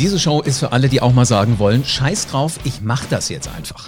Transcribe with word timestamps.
Diese 0.00 0.18
Show 0.18 0.40
ist 0.40 0.60
für 0.60 0.72
alle, 0.72 0.88
die 0.88 1.02
auch 1.02 1.12
mal 1.12 1.26
sagen 1.26 1.58
wollen, 1.58 1.84
scheiß 1.84 2.28
drauf, 2.28 2.58
ich 2.64 2.80
mach 2.80 3.04
das 3.04 3.28
jetzt 3.28 3.54
einfach. 3.54 3.86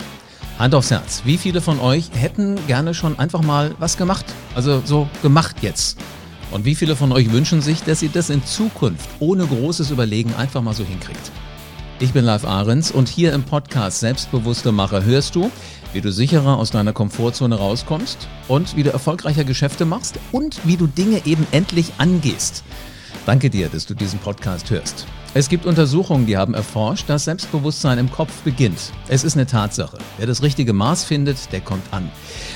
Hand 0.59 0.75
aufs 0.75 0.91
Herz, 0.91 1.23
wie 1.25 1.39
viele 1.39 1.63
von 1.63 1.81
euch 1.81 2.11
hätten 2.13 2.59
gerne 2.67 2.93
schon 2.93 3.19
einfach 3.19 3.41
mal 3.41 3.75
was 3.79 3.97
gemacht? 3.97 4.27
Also 4.55 4.83
so 4.85 5.09
gemacht 5.23 5.57
jetzt. 5.63 5.97
Und 6.51 6.67
wie 6.67 6.75
viele 6.75 6.97
von 6.97 7.13
euch 7.13 7.33
wünschen 7.33 7.63
sich, 7.63 7.83
dass 7.83 8.03
ihr 8.03 8.11
das 8.11 8.29
in 8.29 8.45
Zukunft 8.45 9.09
ohne 9.21 9.47
großes 9.47 9.91
Überlegen 9.91 10.35
einfach 10.35 10.61
mal 10.61 10.75
so 10.75 10.85
hinkriegt? 10.85 11.33
Ich 11.99 12.13
bin 12.13 12.27
Live 12.27 12.45
Ahrens 12.45 12.91
und 12.91 13.09
hier 13.09 13.33
im 13.33 13.45
Podcast 13.45 14.01
Selbstbewusste 14.01 14.71
Macher 14.71 15.05
hörst 15.05 15.35
du, 15.35 15.51
wie 15.95 16.03
du 16.03 16.13
sicherer 16.13 16.59
aus 16.59 16.71
deiner 16.71 16.93
Komfortzone 16.93 17.55
rauskommst 17.55 18.29
und 18.49 18.77
wie 18.77 18.83
du 18.83 18.93
erfolgreicher 18.93 19.45
Geschäfte 19.45 19.87
machst 19.87 20.19
und 20.31 20.61
wie 20.65 20.77
du 20.77 20.87
Dinge 20.87 21.25
eben 21.25 21.47
endlich 21.53 21.95
angehst. 21.97 22.65
Danke 23.27 23.51
dir, 23.51 23.69
dass 23.69 23.87
du 23.87 23.95
diesen 23.95 24.19
Podcast 24.19 24.71
hörst. 24.71 25.07
Es 25.35 25.49
gibt 25.49 25.65
Untersuchungen, 25.65 26.27
die 26.27 26.37
haben 26.37 26.53
erforscht, 26.53 27.09
dass 27.09 27.25
Selbstbewusstsein 27.25 27.99
im 27.99 28.11
Kopf 28.11 28.43
beginnt. 28.43 28.93
Es 29.09 29.25
ist 29.25 29.35
eine 29.35 29.47
Tatsache. 29.47 29.97
Wer 30.19 30.27
das 30.27 30.43
richtige 30.43 30.75
Maß 30.75 31.05
findet, 31.05 31.53
der 31.53 31.63
kommt 31.63 31.85
an. 31.91 32.11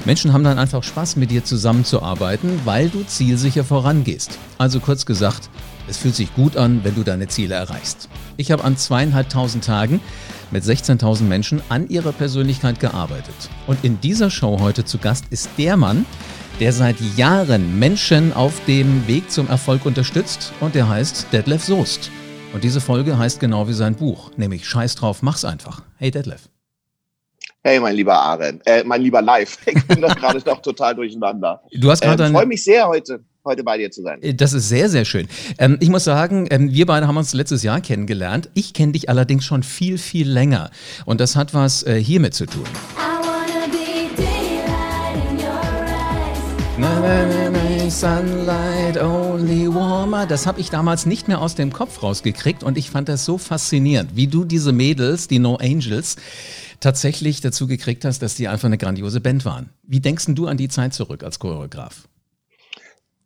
Menschen 0.05 0.35
haben 0.35 0.45
dann 0.45 0.59
einfach 0.59 0.83
Spaß, 0.83 1.17
mit 1.17 1.31
dir 1.31 1.43
zusammenzuarbeiten, 1.43 2.61
weil 2.65 2.91
du 2.91 3.03
zielsicher 3.07 3.65
vorangehst. 3.65 4.39
Also 4.59 4.81
kurz 4.81 5.07
gesagt, 5.07 5.49
es 5.89 5.97
fühlt 5.97 6.17
sich 6.17 6.35
gut 6.35 6.57
an, 6.57 6.81
wenn 6.83 6.95
du 6.95 7.03
deine 7.03 7.29
Ziele 7.29 7.55
erreichst. 7.55 8.09
Ich 8.37 8.51
habe 8.51 8.65
an 8.65 8.77
zweieinhalbtausend 8.77 9.65
Tagen 9.65 10.01
mit 10.51 10.65
16.000 10.65 11.23
Menschen 11.23 11.63
an 11.69 11.89
ihrer 11.89 12.13
Persönlichkeit 12.13 12.81
gearbeitet. 12.81 13.35
Und 13.67 13.85
in 13.85 14.01
dieser 14.01 14.31
Show 14.31 14.59
heute 14.61 14.85
zu 14.85 14.99
Gast 14.99 15.25
ist 15.31 15.49
der 15.57 15.77
Mann, 15.77 16.05
der 16.61 16.73
seit 16.73 16.97
Jahren 17.17 17.79
Menschen 17.79 18.33
auf 18.33 18.65
dem 18.67 19.07
Weg 19.07 19.31
zum 19.31 19.49
Erfolg 19.49 19.85
unterstützt 19.85 20.53
und 20.61 20.75
der 20.75 20.89
heißt 20.89 21.27
Detlef 21.33 21.65
Soest. 21.65 22.11
Und 22.55 22.65
diese 22.65 22.81
Folge 22.81 23.19
heißt 23.19 23.41
genau 23.41 23.69
wie 23.69 23.75
sein 23.75 23.95
Buch, 23.95 24.31
nämlich 24.37 24.67
Scheiß 24.67 24.95
drauf, 24.95 25.23
mach's 25.23 25.45
einfach. 25.45 25.83
Hey 25.99 26.11
Detlef. 26.11 26.49
Hey, 27.63 27.81
mein 27.81 27.97
lieber 27.97 28.15
Aaron, 28.15 28.61
äh, 28.65 28.85
mein 28.85 29.03
lieber 29.03 29.21
Live. 29.21 29.59
Ich 29.67 29.87
bin 29.87 30.01
da 30.01 30.15
gerade 30.15 30.39
noch 30.47 30.63
total 30.63 30.95
durcheinander. 30.95 31.61
Du 31.73 31.91
hast 31.91 32.01
gerade. 32.01 32.23
Ich 32.23 32.29
ähm, 32.29 32.35
freue 32.35 32.47
mich 32.47 32.65
sehr 32.65 32.87
heute 32.87 33.21
heute 33.45 33.63
bei 33.65 33.79
dir 33.79 33.91
zu 33.91 34.03
sein. 34.03 34.23
Äh, 34.23 34.35
das 34.35 34.53
ist 34.53 34.69
sehr, 34.69 34.89
sehr 34.89 35.05
schön. 35.05 35.29
Ähm, 35.59 35.79
ich 35.81 35.89
muss 35.89 36.05
sagen, 36.05 36.47
ähm, 36.51 36.73
wir 36.73 36.87
beide 36.87 37.07
haben 37.07 37.17
uns 37.17 37.33
letztes 37.33 37.63
Jahr 37.63 37.81
kennengelernt. 37.81 38.51
Ich 38.55 38.75
kenne 38.75 38.93
dich 38.93 39.09
allerdings 39.09 39.45
schon 39.45 39.63
viel, 39.63 39.99
viel 39.99 40.29
länger. 40.29 40.71
Und 41.07 41.21
das 41.21 41.37
hat 41.37 41.55
was 41.55 41.83
äh, 41.85 42.03
hiermit 42.03 42.35
zu 42.35 42.47
tun. 42.47 42.65
Sunlight 47.97 49.01
only 49.01 49.67
warmer. 49.75 50.27
Das 50.27 50.47
habe 50.47 50.61
ich 50.61 50.69
damals 50.69 51.07
nicht 51.07 51.29
mehr 51.29 51.41
aus 51.41 51.55
dem 51.55 51.73
Kopf 51.73 52.03
rausgekriegt 52.03 52.63
und 52.63 52.77
ich 52.77 52.91
fand 52.91 53.09
das 53.09 53.25
so 53.25 53.39
faszinierend, 53.39 54.17
wie 54.17 54.27
du 54.27 54.45
diese 54.45 54.73
Mädels, 54.73 55.29
die 55.29 55.39
No 55.39 55.57
Angels, 55.57 56.17
tatsächlich 56.81 57.41
dazu 57.41 57.67
gekriegt 57.67 58.05
hast, 58.05 58.21
dass 58.21 58.35
die 58.35 58.49
einfach 58.49 58.67
eine 58.67 58.77
grandiose 58.77 59.23
Band 59.23 59.47
waren. 59.47 59.71
Wie 59.83 60.01
denkst 60.01 60.27
du 60.29 60.47
an 60.47 60.59
die 60.59 60.69
Zeit 60.69 60.93
zurück 60.93 61.23
als 61.23 61.39
Choreograf? 61.39 62.07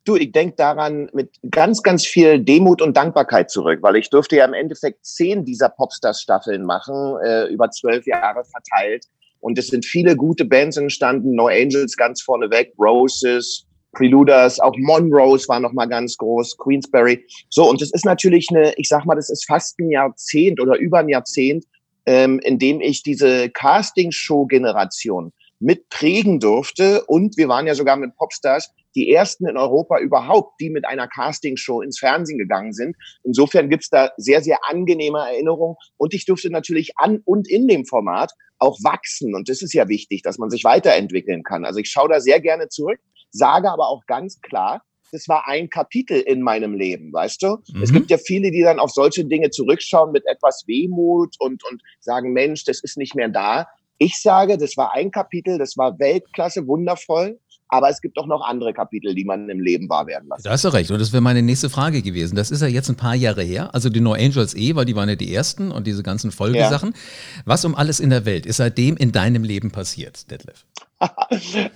Du, 0.04 0.14
ich 0.14 0.30
denke 0.30 0.54
daran 0.56 1.10
mit 1.12 1.34
ganz, 1.50 1.82
ganz 1.82 2.06
viel 2.06 2.38
Demut 2.38 2.80
und 2.80 2.96
Dankbarkeit 2.96 3.50
zurück, 3.50 3.80
weil 3.82 3.96
ich 3.96 4.08
durfte 4.08 4.36
ja 4.36 4.44
im 4.44 4.54
Endeffekt 4.54 5.04
zehn 5.04 5.44
dieser 5.44 5.68
Popstars-Staffeln 5.68 6.62
machen, 6.62 7.16
äh, 7.24 7.46
über 7.46 7.70
zwölf 7.70 8.06
Jahre 8.06 8.44
verteilt. 8.44 9.06
Und 9.40 9.58
es 9.58 9.68
sind 9.68 9.84
viele 9.84 10.16
gute 10.16 10.44
Bands 10.44 10.76
entstanden, 10.76 11.34
No 11.34 11.48
Angels 11.48 11.96
ganz 11.96 12.22
vorneweg, 12.22 12.72
Roses, 12.78 13.66
Preluders, 13.92 14.60
auch 14.60 14.76
Monrose 14.76 15.48
war 15.48 15.60
noch 15.60 15.72
mal 15.72 15.86
ganz 15.86 16.16
groß, 16.16 16.56
Queensberry. 16.58 17.24
So, 17.48 17.68
und 17.68 17.80
das 17.80 17.90
ist 17.90 18.04
natürlich 18.04 18.46
eine, 18.50 18.72
ich 18.76 18.88
sag 18.88 19.04
mal, 19.04 19.16
das 19.16 19.30
ist 19.30 19.46
fast 19.46 19.78
ein 19.80 19.90
Jahrzehnt 19.90 20.60
oder 20.60 20.78
über 20.78 20.98
ein 21.00 21.08
Jahrzehnt, 21.08 21.64
ähm, 22.06 22.38
in 22.40 22.58
dem 22.58 22.80
ich 22.80 23.02
diese 23.02 23.50
Casting-Show-Generation 23.50 25.32
mitprägen 25.58 26.40
durfte. 26.40 27.04
Und 27.06 27.36
wir 27.36 27.48
waren 27.48 27.66
ja 27.66 27.74
sogar 27.74 27.96
mit 27.96 28.14
Popstars 28.16 28.70
die 28.94 29.10
ersten 29.10 29.48
in 29.48 29.56
Europa 29.56 29.98
überhaupt, 29.98 30.60
die 30.60 30.70
mit 30.70 30.86
einer 30.86 31.08
Castingshow 31.08 31.80
ins 31.80 31.98
Fernsehen 31.98 32.38
gegangen 32.38 32.72
sind. 32.72 32.96
Insofern 33.24 33.68
gibt's 33.68 33.90
da 33.90 34.10
sehr, 34.16 34.42
sehr 34.42 34.58
angenehme 34.68 35.18
Erinnerungen. 35.18 35.76
Und 35.96 36.14
ich 36.14 36.24
durfte 36.24 36.50
natürlich 36.50 36.92
an 36.96 37.20
und 37.24 37.48
in 37.48 37.68
dem 37.68 37.84
Format 37.84 38.32
auch 38.58 38.78
wachsen. 38.82 39.34
Und 39.34 39.48
das 39.48 39.62
ist 39.62 39.72
ja 39.72 39.88
wichtig, 39.88 40.22
dass 40.22 40.38
man 40.38 40.50
sich 40.50 40.64
weiterentwickeln 40.64 41.42
kann. 41.42 41.64
Also 41.64 41.80
ich 41.80 41.90
schaue 41.90 42.08
da 42.08 42.20
sehr 42.20 42.40
gerne 42.40 42.68
zurück, 42.68 43.00
sage 43.30 43.70
aber 43.70 43.88
auch 43.88 44.04
ganz 44.06 44.40
klar, 44.40 44.82
das 45.12 45.28
war 45.28 45.48
ein 45.48 45.70
Kapitel 45.70 46.20
in 46.20 46.40
meinem 46.42 46.74
Leben, 46.74 47.12
weißt 47.12 47.42
du? 47.42 47.56
Mhm. 47.72 47.82
Es 47.82 47.92
gibt 47.92 48.10
ja 48.10 48.18
viele, 48.18 48.50
die 48.50 48.62
dann 48.62 48.78
auf 48.78 48.90
solche 48.90 49.24
Dinge 49.24 49.50
zurückschauen 49.50 50.12
mit 50.12 50.24
etwas 50.26 50.64
Wehmut 50.66 51.34
und, 51.40 51.64
und 51.68 51.82
sagen, 52.00 52.32
Mensch, 52.32 52.64
das 52.64 52.80
ist 52.82 52.96
nicht 52.96 53.14
mehr 53.14 53.28
da. 53.28 53.66
Ich 53.98 54.20
sage, 54.20 54.56
das 54.56 54.76
war 54.76 54.94
ein 54.94 55.10
Kapitel, 55.10 55.58
das 55.58 55.76
war 55.76 55.98
Weltklasse, 55.98 56.66
wundervoll. 56.66 57.40
Aber 57.70 57.88
es 57.88 58.00
gibt 58.00 58.18
auch 58.18 58.26
noch 58.26 58.42
andere 58.42 58.72
Kapitel, 58.74 59.14
die 59.14 59.24
man 59.24 59.48
im 59.48 59.60
Leben 59.60 59.88
wahr 59.88 60.06
werden 60.06 60.28
lassen. 60.28 60.42
Da 60.42 60.50
hast 60.50 60.64
du 60.64 60.68
recht. 60.68 60.90
Und 60.90 61.00
das 61.00 61.12
wäre 61.12 61.22
meine 61.22 61.42
nächste 61.42 61.70
Frage 61.70 62.02
gewesen. 62.02 62.34
Das 62.34 62.50
ist 62.50 62.62
ja 62.62 62.68
jetzt 62.68 62.88
ein 62.88 62.96
paar 62.96 63.14
Jahre 63.14 63.42
her. 63.42 63.72
Also 63.74 63.88
die 63.90 64.00
No 64.00 64.12
Angels 64.12 64.54
eh, 64.56 64.74
weil 64.74 64.84
die 64.84 64.96
waren 64.96 65.08
ja 65.08 65.14
die 65.14 65.32
ersten 65.32 65.70
und 65.70 65.86
diese 65.86 66.02
ganzen 66.02 66.32
Folgesachen. 66.32 66.90
Ja. 66.90 67.42
Was 67.44 67.64
um 67.64 67.76
alles 67.76 68.00
in 68.00 68.10
der 68.10 68.26
Welt 68.26 68.44
ist 68.44 68.56
seitdem 68.56 68.96
in 68.96 69.12
deinem 69.12 69.44
Leben 69.44 69.70
passiert, 69.70 70.30
Detlef? 70.30 70.66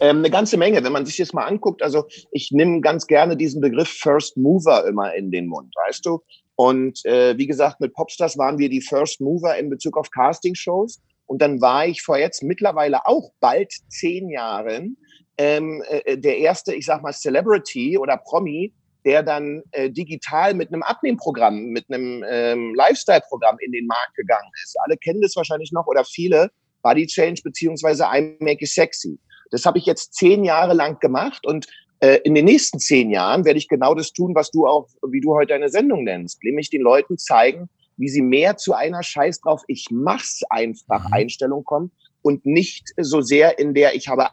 ähm, 0.00 0.18
eine 0.18 0.30
ganze 0.30 0.56
Menge. 0.56 0.82
Wenn 0.82 0.92
man 0.92 1.06
sich 1.06 1.16
das 1.16 1.32
mal 1.32 1.44
anguckt, 1.44 1.82
also 1.82 2.04
ich 2.32 2.50
nehme 2.50 2.80
ganz 2.80 3.06
gerne 3.06 3.36
diesen 3.36 3.60
Begriff 3.60 3.88
First 3.88 4.36
Mover 4.36 4.86
immer 4.86 5.14
in 5.14 5.30
den 5.30 5.46
Mund, 5.46 5.72
weißt 5.86 6.04
du? 6.04 6.20
Und 6.56 7.04
äh, 7.04 7.38
wie 7.38 7.46
gesagt, 7.46 7.80
mit 7.80 7.94
Popstars 7.94 8.36
waren 8.36 8.58
wir 8.58 8.68
die 8.68 8.80
First 8.80 9.20
Mover 9.20 9.56
in 9.56 9.70
Bezug 9.70 9.96
auf 9.96 10.10
Casting-Shows. 10.10 11.00
Und 11.26 11.40
dann 11.40 11.60
war 11.60 11.86
ich 11.86 12.02
vor 12.02 12.18
jetzt 12.18 12.42
mittlerweile 12.42 13.06
auch 13.06 13.30
bald 13.40 13.72
zehn 13.88 14.28
Jahren 14.28 14.96
ähm, 15.38 15.82
äh, 15.88 15.98
äh, 16.12 16.18
der 16.18 16.38
erste, 16.38 16.74
ich 16.74 16.86
sag 16.86 17.02
mal, 17.02 17.12
Celebrity 17.12 17.98
oder 17.98 18.16
Promi, 18.16 18.72
der 19.04 19.22
dann 19.22 19.62
äh, 19.72 19.90
digital 19.90 20.54
mit 20.54 20.72
einem 20.72 20.82
Abnehmprogramm, 20.82 21.66
mit 21.66 21.84
einem 21.88 22.24
ähm, 22.28 22.74
Lifestyle-Programm 22.74 23.58
in 23.60 23.72
den 23.72 23.86
Markt 23.86 24.14
gegangen 24.14 24.50
ist. 24.62 24.76
Alle 24.84 24.96
kennen 24.96 25.20
das 25.20 25.36
wahrscheinlich 25.36 25.72
noch 25.72 25.86
oder 25.86 26.04
viele, 26.04 26.50
Body 26.82 27.06
Change 27.06 27.42
beziehungsweise 27.42 28.04
I 28.04 28.36
Make 28.40 28.64
It 28.64 28.70
Sexy. 28.70 29.18
Das 29.50 29.66
habe 29.66 29.78
ich 29.78 29.86
jetzt 29.86 30.14
zehn 30.14 30.44
Jahre 30.44 30.74
lang 30.74 30.98
gemacht 31.00 31.46
und 31.46 31.66
äh, 32.00 32.18
in 32.24 32.34
den 32.34 32.44
nächsten 32.44 32.78
zehn 32.78 33.10
Jahren 33.10 33.44
werde 33.44 33.58
ich 33.58 33.68
genau 33.68 33.94
das 33.94 34.12
tun, 34.12 34.34
was 34.34 34.50
du 34.50 34.66
auch, 34.66 34.88
wie 35.10 35.20
du 35.20 35.34
heute 35.34 35.54
eine 35.54 35.68
Sendung 35.68 36.04
nennst, 36.04 36.42
nämlich 36.42 36.70
den 36.70 36.82
Leuten 36.82 37.18
zeigen, 37.18 37.68
wie 37.96 38.08
sie 38.08 38.22
mehr 38.22 38.56
zu 38.56 38.74
einer 38.74 39.02
Scheiß 39.02 39.40
drauf, 39.40 39.62
ich 39.68 39.86
mach's 39.90 40.40
einfach 40.50 41.06
mhm. 41.06 41.12
Einstellung 41.12 41.64
kommen 41.64 41.92
und 42.22 42.44
nicht 42.46 42.88
so 42.98 43.20
sehr 43.20 43.58
in 43.58 43.74
der 43.74 43.94
ich 43.94 44.08
habe 44.08 44.28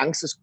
Angst, 0.00 0.24
es 0.24 0.40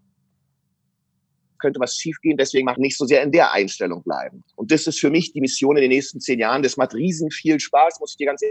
könnte 1.59 1.79
was 1.79 1.95
schiefgehen, 1.95 2.38
deswegen 2.38 2.66
mache 2.66 2.75
ich 2.75 2.81
nicht 2.81 2.97
so 2.97 3.06
sehr 3.06 3.23
in 3.23 3.31
der 3.31 3.51
Einstellung 3.51 4.03
bleiben. 4.03 4.44
Und 4.56 4.72
das 4.72 4.88
ist 4.88 5.00
für 5.00 5.09
mich 5.09 5.34
die 5.34 5.41
Mission 5.41 5.75
in 5.75 5.81
den 5.81 5.90
nächsten 5.90 6.19
zehn 6.19 6.40
Jahren. 6.40 6.62
Das 6.62 6.78
macht 6.78 6.94
riesen 6.94 7.31
viel 7.31 7.59
Spaß, 7.59 8.00
muss 8.00 8.12
ich 8.12 8.17
dir 8.17 8.28
ganz 8.28 8.41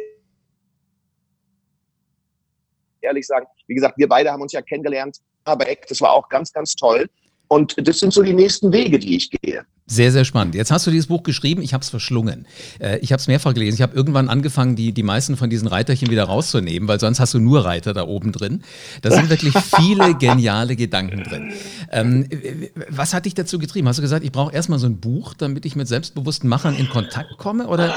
ehrlich 3.01 3.27
sagen. 3.27 3.47
Wie 3.67 3.75
gesagt, 3.75 3.97
wir 3.99 4.09
beide 4.09 4.31
haben 4.33 4.43
uns 4.43 4.53
ja 4.53 4.63
kennengelernt, 4.63 5.19
aber 5.45 5.67
das 5.89 6.01
war 6.01 6.13
auch 6.13 6.29
ganz, 6.29 6.53
ganz 6.53 6.75
toll. 6.75 7.09
Und 7.49 7.75
das 7.77 8.01
sind 8.01 8.13
so 8.13 8.23
die 8.23 8.35
nächsten 8.35 8.73
Wege, 8.73 8.99
die 8.99 9.17
ich 9.17 9.31
gehe. 9.31 9.65
Sehr, 9.89 10.11
sehr 10.11 10.25
spannend. 10.25 10.57
Jetzt 10.57 10.73
hast 10.73 10.85
du 10.89 10.91
dieses 10.91 11.07
Buch 11.07 11.23
geschrieben, 11.23 11.63
ich 11.63 11.73
habe 11.73 11.83
es 11.83 11.91
verschlungen. 11.91 12.47
Äh, 12.81 12.99
ich 12.99 13.13
habe 13.13 13.21
es 13.21 13.29
mehrfach 13.29 13.55
gelesen. 13.55 13.77
Ich 13.77 13.83
habe 13.83 13.95
irgendwann 13.95 14.29
angefangen, 14.29 14.75
die, 14.75 14.91
die 14.91 15.05
meisten 15.05 15.37
von 15.37 15.49
diesen 15.49 15.69
Reiterchen 15.69 16.11
wieder 16.11 16.25
rauszunehmen, 16.25 16.89
weil 16.89 16.99
sonst 16.99 17.21
hast 17.21 17.35
du 17.35 17.39
nur 17.39 17.65
Reiter 17.65 17.95
da 17.95 18.05
oben 18.05 18.33
drin. 18.33 18.65
Da 19.03 19.13
sind 19.13 19.31
wirklich 19.31 19.55
viele 19.55 20.15
geniale 20.19 20.75
Gedanken 20.75 21.23
drin. 21.23 21.53
Ähm, 21.93 22.29
was 22.89 23.15
hat 23.15 23.27
dich 23.27 23.35
dazu 23.35 23.61
getrieben? 23.61 23.87
Hast 23.87 23.99
du 23.99 24.03
gesagt, 24.03 24.25
ich 24.25 24.33
brauche 24.33 24.53
erstmal 24.53 24.81
so 24.81 24.87
ein 24.89 24.99
Buch, 24.99 25.35
damit 25.35 25.65
ich 25.65 25.77
mit 25.77 25.87
selbstbewussten 25.87 26.49
Machern 26.49 26.75
in 26.75 26.89
Kontakt 26.89 27.39
komme? 27.39 27.69
Oder 27.69 27.95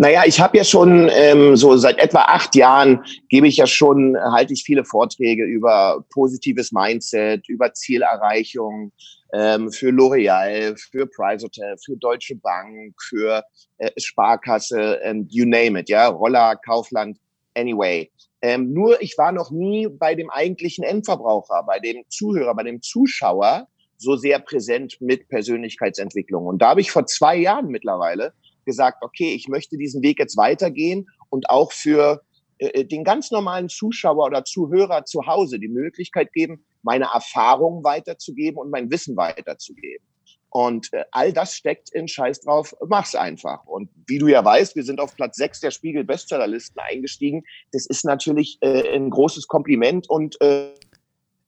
naja, 0.00 0.22
ich 0.24 0.40
habe 0.40 0.56
ja 0.56 0.64
schon 0.64 1.10
ähm, 1.12 1.56
so 1.56 1.76
seit 1.76 1.98
etwa 1.98 2.22
acht 2.22 2.56
Jahren 2.56 3.04
gebe 3.28 3.46
ich 3.46 3.58
ja 3.58 3.66
schon, 3.66 4.16
halte 4.16 4.54
ich 4.54 4.64
viele 4.64 4.82
Vorträge 4.82 5.44
über 5.44 6.02
positives 6.08 6.72
Mindset, 6.72 7.46
über 7.50 7.74
Zielerreichung 7.74 8.92
ähm, 9.34 9.70
für 9.70 9.90
L'Oreal, 9.90 10.74
für 10.78 11.06
Price 11.06 11.42
Hotel, 11.42 11.76
für 11.84 11.98
Deutsche 11.98 12.34
Bank, 12.34 12.94
für 13.10 13.44
äh, 13.76 13.90
Sparkasse, 13.98 14.98
and 15.04 15.30
you 15.30 15.44
name 15.44 15.78
it, 15.78 15.90
ja, 15.90 16.08
Roller, 16.08 16.56
Kaufland, 16.56 17.18
anyway. 17.54 18.10
Ähm, 18.40 18.72
nur 18.72 19.02
ich 19.02 19.18
war 19.18 19.32
noch 19.32 19.50
nie 19.50 19.86
bei 19.86 20.14
dem 20.14 20.30
eigentlichen 20.30 20.82
Endverbraucher, 20.82 21.62
bei 21.66 21.78
dem 21.78 22.04
Zuhörer, 22.08 22.54
bei 22.54 22.62
dem 22.62 22.80
Zuschauer 22.80 23.68
so 23.98 24.16
sehr 24.16 24.38
präsent 24.38 24.96
mit 25.00 25.28
Persönlichkeitsentwicklung. 25.28 26.46
Und 26.46 26.62
da 26.62 26.70
habe 26.70 26.80
ich 26.80 26.90
vor 26.90 27.04
zwei 27.04 27.36
Jahren 27.36 27.68
mittlerweile 27.68 28.32
gesagt, 28.70 29.02
okay, 29.02 29.34
ich 29.34 29.48
möchte 29.48 29.76
diesen 29.76 30.02
Weg 30.02 30.18
jetzt 30.18 30.36
weitergehen 30.36 31.08
und 31.28 31.50
auch 31.50 31.72
für 31.72 32.22
äh, 32.58 32.66
äh, 32.68 32.84
den 32.84 33.04
ganz 33.04 33.30
normalen 33.30 33.68
Zuschauer 33.68 34.26
oder 34.26 34.44
Zuhörer 34.44 35.04
zu 35.04 35.26
Hause 35.26 35.58
die 35.58 35.68
Möglichkeit 35.68 36.32
geben, 36.32 36.64
meine 36.82 37.08
Erfahrungen 37.12 37.82
weiterzugeben 37.82 38.58
und 38.58 38.70
mein 38.70 38.90
Wissen 38.90 39.16
weiterzugeben. 39.16 40.04
Und 40.50 40.92
äh, 40.92 41.04
all 41.10 41.32
das 41.32 41.54
steckt 41.54 41.90
in 41.90 42.08
Scheiß 42.08 42.40
drauf, 42.40 42.74
mach's 42.88 43.14
einfach. 43.14 43.64
Und 43.66 43.88
wie 44.06 44.18
du 44.18 44.28
ja 44.28 44.44
weißt, 44.44 44.76
wir 44.76 44.84
sind 44.84 45.00
auf 45.00 45.14
Platz 45.14 45.36
6 45.36 45.60
der 45.60 45.70
Spiegel-Bestsellerlisten 45.70 46.80
eingestiegen. 46.80 47.42
Das 47.72 47.86
ist 47.86 48.04
natürlich 48.04 48.58
äh, 48.60 48.94
ein 48.94 49.10
großes 49.10 49.46
Kompliment 49.46 50.08
und 50.08 50.40
äh 50.40 50.74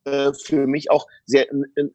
für 0.05 0.67
mich 0.67 0.91
auch 0.91 1.07
sehr 1.27 1.47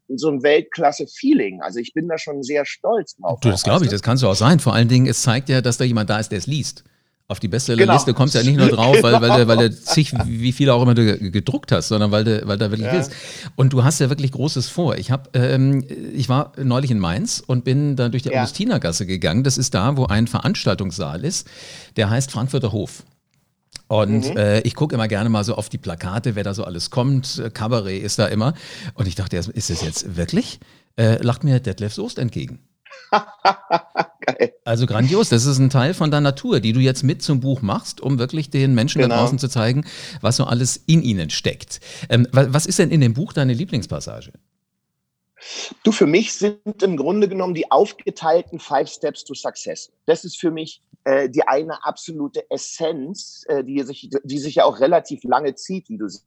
so 0.08 0.28
ein 0.28 0.42
Weltklasse-Feeling. 0.42 1.60
Also 1.62 1.78
ich 1.78 1.92
bin 1.92 2.08
da 2.08 2.18
schon 2.18 2.42
sehr 2.42 2.64
stolz 2.64 3.16
drauf. 3.16 3.40
Du, 3.40 3.50
das 3.50 3.62
glaube 3.62 3.84
ich, 3.84 3.90
das 3.90 4.02
kannst 4.02 4.22
du 4.22 4.28
auch 4.28 4.34
sein. 4.34 4.60
Vor 4.60 4.74
allen 4.74 4.88
Dingen, 4.88 5.06
es 5.06 5.22
zeigt 5.22 5.48
ja, 5.48 5.60
dass 5.60 5.76
da 5.76 5.84
jemand 5.84 6.08
da 6.10 6.18
ist, 6.18 6.30
der 6.30 6.38
es 6.38 6.46
liest. 6.46 6.84
Auf 7.30 7.40
die 7.40 7.48
Bestsellerliste 7.48 8.06
genau. 8.06 8.16
kommst 8.16 8.34
du 8.34 8.38
ja 8.38 8.44
nicht 8.44 8.56
nur 8.56 8.70
drauf, 8.70 8.96
weil, 9.02 9.20
weil, 9.20 9.40
du, 9.40 9.48
weil 9.48 9.68
du 9.68 9.70
zig, 9.70 10.14
wie 10.24 10.52
viele 10.52 10.72
auch 10.72 10.80
immer 10.80 10.94
du 10.94 11.18
gedruckt 11.30 11.72
hast, 11.72 11.88
sondern 11.88 12.10
weil 12.10 12.24
du, 12.24 12.46
weil 12.46 12.56
da 12.56 12.70
wirklich 12.70 12.90
ja. 12.90 12.98
ist. 12.98 13.12
Und 13.54 13.74
du 13.74 13.84
hast 13.84 13.98
ja 14.00 14.08
wirklich 14.08 14.32
Großes 14.32 14.70
vor. 14.70 14.96
Ich 14.96 15.10
habe, 15.10 15.28
ähm, 15.34 15.84
ich 16.14 16.30
war 16.30 16.52
neulich 16.56 16.90
in 16.90 16.98
Mainz 16.98 17.42
und 17.46 17.64
bin 17.64 17.96
da 17.96 18.08
durch 18.08 18.22
die 18.22 18.30
ja. 18.30 18.40
Augustinergasse 18.40 19.04
gegangen. 19.04 19.44
Das 19.44 19.58
ist 19.58 19.74
da, 19.74 19.98
wo 19.98 20.06
ein 20.06 20.26
Veranstaltungssaal 20.26 21.22
ist, 21.22 21.46
der 21.96 22.08
heißt 22.08 22.30
Frankfurter 22.30 22.72
Hof. 22.72 23.04
Und 23.88 24.30
mhm. 24.30 24.36
äh, 24.36 24.60
ich 24.60 24.74
gucke 24.74 24.94
immer 24.94 25.08
gerne 25.08 25.30
mal 25.30 25.44
so 25.44 25.54
auf 25.54 25.68
die 25.68 25.78
Plakate, 25.78 26.36
wer 26.36 26.44
da 26.44 26.54
so 26.54 26.64
alles 26.64 26.90
kommt. 26.90 27.42
Kabarett 27.54 28.02
ist 28.02 28.18
da 28.18 28.26
immer. 28.26 28.54
Und 28.94 29.08
ich 29.08 29.14
dachte, 29.14 29.36
ist 29.36 29.70
das 29.70 29.82
jetzt 29.82 30.16
wirklich? 30.16 30.60
Äh, 30.96 31.22
lacht 31.22 31.42
mir 31.42 31.58
Detlef 31.60 31.94
Soest 31.94 32.18
entgegen. 32.18 32.60
Geil. 34.20 34.52
Also 34.64 34.86
grandios. 34.86 35.28
Das 35.30 35.46
ist 35.46 35.58
ein 35.58 35.70
Teil 35.70 35.94
von 35.94 36.10
der 36.10 36.20
Natur, 36.20 36.60
die 36.60 36.72
du 36.72 36.80
jetzt 36.80 37.02
mit 37.02 37.22
zum 37.22 37.40
Buch 37.40 37.62
machst, 37.62 38.00
um 38.00 38.18
wirklich 38.18 38.50
den 38.50 38.74
Menschen 38.74 39.00
genau. 39.00 39.14
da 39.14 39.20
draußen 39.22 39.38
zu 39.38 39.48
zeigen, 39.48 39.86
was 40.20 40.36
so 40.36 40.44
alles 40.44 40.76
in 40.76 41.02
ihnen 41.02 41.30
steckt. 41.30 41.80
Ähm, 42.08 42.28
was 42.32 42.66
ist 42.66 42.78
denn 42.78 42.90
in 42.90 43.00
dem 43.00 43.14
Buch 43.14 43.32
deine 43.32 43.54
Lieblingspassage? 43.54 44.32
Du, 45.84 45.92
für 45.92 46.06
mich 46.06 46.34
sind 46.34 46.82
im 46.82 46.96
Grunde 46.96 47.28
genommen 47.28 47.54
die 47.54 47.70
aufgeteilten 47.70 48.58
Five 48.58 48.88
Steps 48.88 49.24
to 49.24 49.34
Success. 49.34 49.90
Das 50.06 50.24
ist 50.24 50.36
für 50.36 50.50
mich 50.50 50.82
äh, 51.08 51.30
die 51.30 51.42
eine 51.48 51.84
absolute 51.86 52.50
Essenz, 52.50 53.44
äh, 53.48 53.64
die, 53.64 53.82
sich, 53.82 54.10
die 54.24 54.38
sich 54.38 54.56
ja 54.56 54.64
auch 54.64 54.78
relativ 54.78 55.24
lange 55.24 55.54
zieht, 55.54 55.88
wie 55.88 55.96
du 55.96 56.06
siehst 56.06 56.26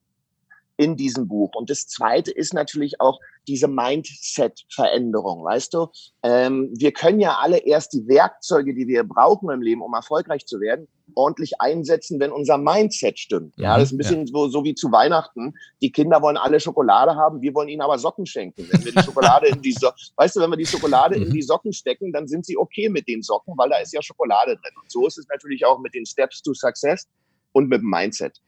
in 0.78 0.96
diesem 0.96 1.28
Buch. 1.28 1.52
Und 1.54 1.70
das 1.70 1.88
Zweite 1.88 2.32
ist 2.32 2.56
natürlich 2.56 3.00
auch 3.00 3.20
diese 3.48 3.68
Mindset-Veränderung, 3.68 5.44
weißt 5.44 5.76
du? 5.76 5.90
Ähm, 6.24 6.72
wir 6.74 6.92
können 6.94 7.20
ja 7.20 7.38
alle 7.40 7.60
erst 7.60 7.94
die 7.94 8.08
Werkzeuge, 8.08 8.74
die 8.74 8.88
wir 8.88 9.04
brauchen 9.04 9.52
im 9.52 9.62
Leben, 9.62 9.84
um 9.84 9.94
erfolgreich 9.94 10.48
zu 10.48 10.60
werden, 10.60 10.88
ordentlich 11.16 11.60
einsetzen, 11.60 12.20
wenn 12.20 12.32
unser 12.32 12.58
Mindset 12.58 13.20
stimmt. 13.20 13.54
Ja, 13.58 13.78
das 13.78 13.90
ist 13.90 13.94
ein 13.94 13.98
bisschen 13.98 14.28
ja. 14.28 14.32
so, 14.32 14.48
so 14.48 14.64
wie 14.64 14.76
zu 14.76 14.92
Weihnachten. 14.92 15.54
Die 15.82 15.92
Kinder 15.92 16.22
wollen 16.22 16.38
alle 16.38 16.60
Schokolade 16.60 17.16
haben, 17.16 17.42
wir 17.42 17.54
wollen 17.54 17.70
ihnen 17.70 17.82
aber 17.82 17.98
Socken 17.98 18.26
schenken. 18.26 18.68
Wenn 18.70 18.86
wir 18.86 18.92
die 18.92 19.04
Schokolade 19.04 19.48
in 19.48 19.62
die, 19.62 19.74
so 19.74 19.90
weißt 20.16 20.36
du, 20.36 20.42
wenn 20.42 20.50
wir 20.50 20.58
die 20.58 20.66
Schokolade 20.66 21.16
in 21.16 21.30
mhm. 21.30 21.34
die 21.34 21.42
Socken 21.42 21.74
stecken, 21.74 22.12
dann 22.12 22.28
sind 22.28 22.46
sie 22.46 22.58
okay 22.58 22.90
mit 22.90 23.08
den 23.08 23.22
Socken, 23.22 23.54
weil 23.58 23.70
da 23.70 23.78
ist 23.78 23.94
ja 23.94 24.02
Schokolade 24.02 24.56
drin. 24.56 24.74
Und 24.82 24.92
so 24.92 25.08
ist 25.08 25.18
es 25.18 25.28
natürlich 25.28 25.66
auch 25.66 25.80
mit 25.80 25.94
den 25.94 26.06
Steps 26.06 26.42
to 26.42 26.54
Success 26.54 27.08
und 27.54 27.70
mit 27.70 27.82
dem 27.82 27.90
Mindset. 27.90 28.42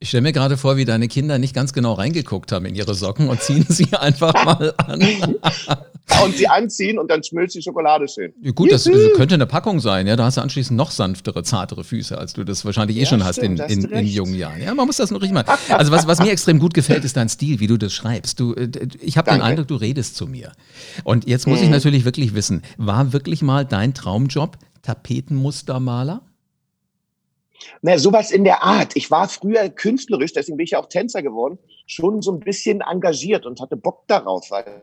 Ich 0.00 0.08
stelle 0.08 0.22
mir 0.22 0.32
gerade 0.32 0.56
vor, 0.56 0.76
wie 0.76 0.84
deine 0.84 1.08
Kinder 1.08 1.38
nicht 1.38 1.54
ganz 1.54 1.72
genau 1.72 1.94
reingeguckt 1.94 2.52
haben 2.52 2.66
in 2.66 2.74
ihre 2.74 2.94
Socken 2.94 3.28
und 3.28 3.40
ziehen 3.40 3.64
sie 3.68 3.92
einfach 3.98 4.34
mal 4.44 4.74
an. 4.76 5.00
und 6.22 6.36
sie 6.36 6.48
anziehen 6.48 6.98
und 6.98 7.10
dann 7.10 7.22
schmilzt 7.22 7.54
die 7.54 7.62
Schokolade 7.62 8.06
schön. 8.08 8.32
Ja, 8.42 8.52
gut, 8.52 8.70
das 8.70 8.84
Juhu. 8.84 9.14
könnte 9.16 9.34
eine 9.34 9.46
Packung 9.46 9.80
sein. 9.80 10.06
Ja, 10.06 10.16
da 10.16 10.24
hast 10.24 10.36
du 10.36 10.42
anschließend 10.42 10.76
noch 10.76 10.90
sanftere, 10.90 11.42
zartere 11.42 11.82
Füße, 11.82 12.16
als 12.16 12.34
du 12.34 12.44
das 12.44 12.64
wahrscheinlich 12.64 12.96
eh 12.96 13.00
ja, 13.00 13.06
schon 13.06 13.24
hast 13.24 13.38
in, 13.38 13.56
in, 13.56 13.84
in, 13.84 14.06
jungen 14.06 14.34
Jahren. 14.34 14.60
Ja, 14.60 14.74
man 14.74 14.86
muss 14.86 14.98
das 14.98 15.10
noch 15.10 15.20
richtig 15.20 15.34
mal. 15.34 15.44
Also 15.68 15.90
was, 15.90 16.06
was 16.06 16.20
mir 16.20 16.30
extrem 16.30 16.58
gut 16.58 16.74
gefällt, 16.74 17.04
ist 17.04 17.16
dein 17.16 17.28
Stil, 17.28 17.58
wie 17.58 17.66
du 17.66 17.76
das 17.76 17.92
schreibst. 17.92 18.38
Du, 18.38 18.54
äh, 18.54 18.68
ich 19.00 19.16
habe 19.16 19.30
den 19.30 19.40
Eindruck, 19.40 19.68
du 19.68 19.76
redest 19.76 20.16
zu 20.16 20.26
mir. 20.26 20.52
Und 21.04 21.26
jetzt 21.26 21.46
muss 21.46 21.58
mhm. 21.58 21.64
ich 21.64 21.70
natürlich 21.70 22.04
wirklich 22.04 22.34
wissen, 22.34 22.62
war 22.76 23.12
wirklich 23.12 23.42
mal 23.42 23.64
dein 23.64 23.94
Traumjob 23.94 24.58
Tapetenmustermaler? 24.82 26.22
Na, 27.82 27.98
sowas 27.98 28.30
in 28.30 28.44
der 28.44 28.62
Art. 28.62 28.92
Ich 28.94 29.10
war 29.10 29.28
früher 29.28 29.68
künstlerisch, 29.68 30.32
deswegen 30.32 30.56
bin 30.56 30.64
ich 30.64 30.72
ja 30.72 30.78
auch 30.78 30.88
Tänzer 30.88 31.22
geworden, 31.22 31.58
schon 31.86 32.22
so 32.22 32.32
ein 32.32 32.40
bisschen 32.40 32.80
engagiert 32.80 33.46
und 33.46 33.60
hatte 33.60 33.76
Bock 33.76 34.06
darauf, 34.06 34.50
weil, 34.50 34.82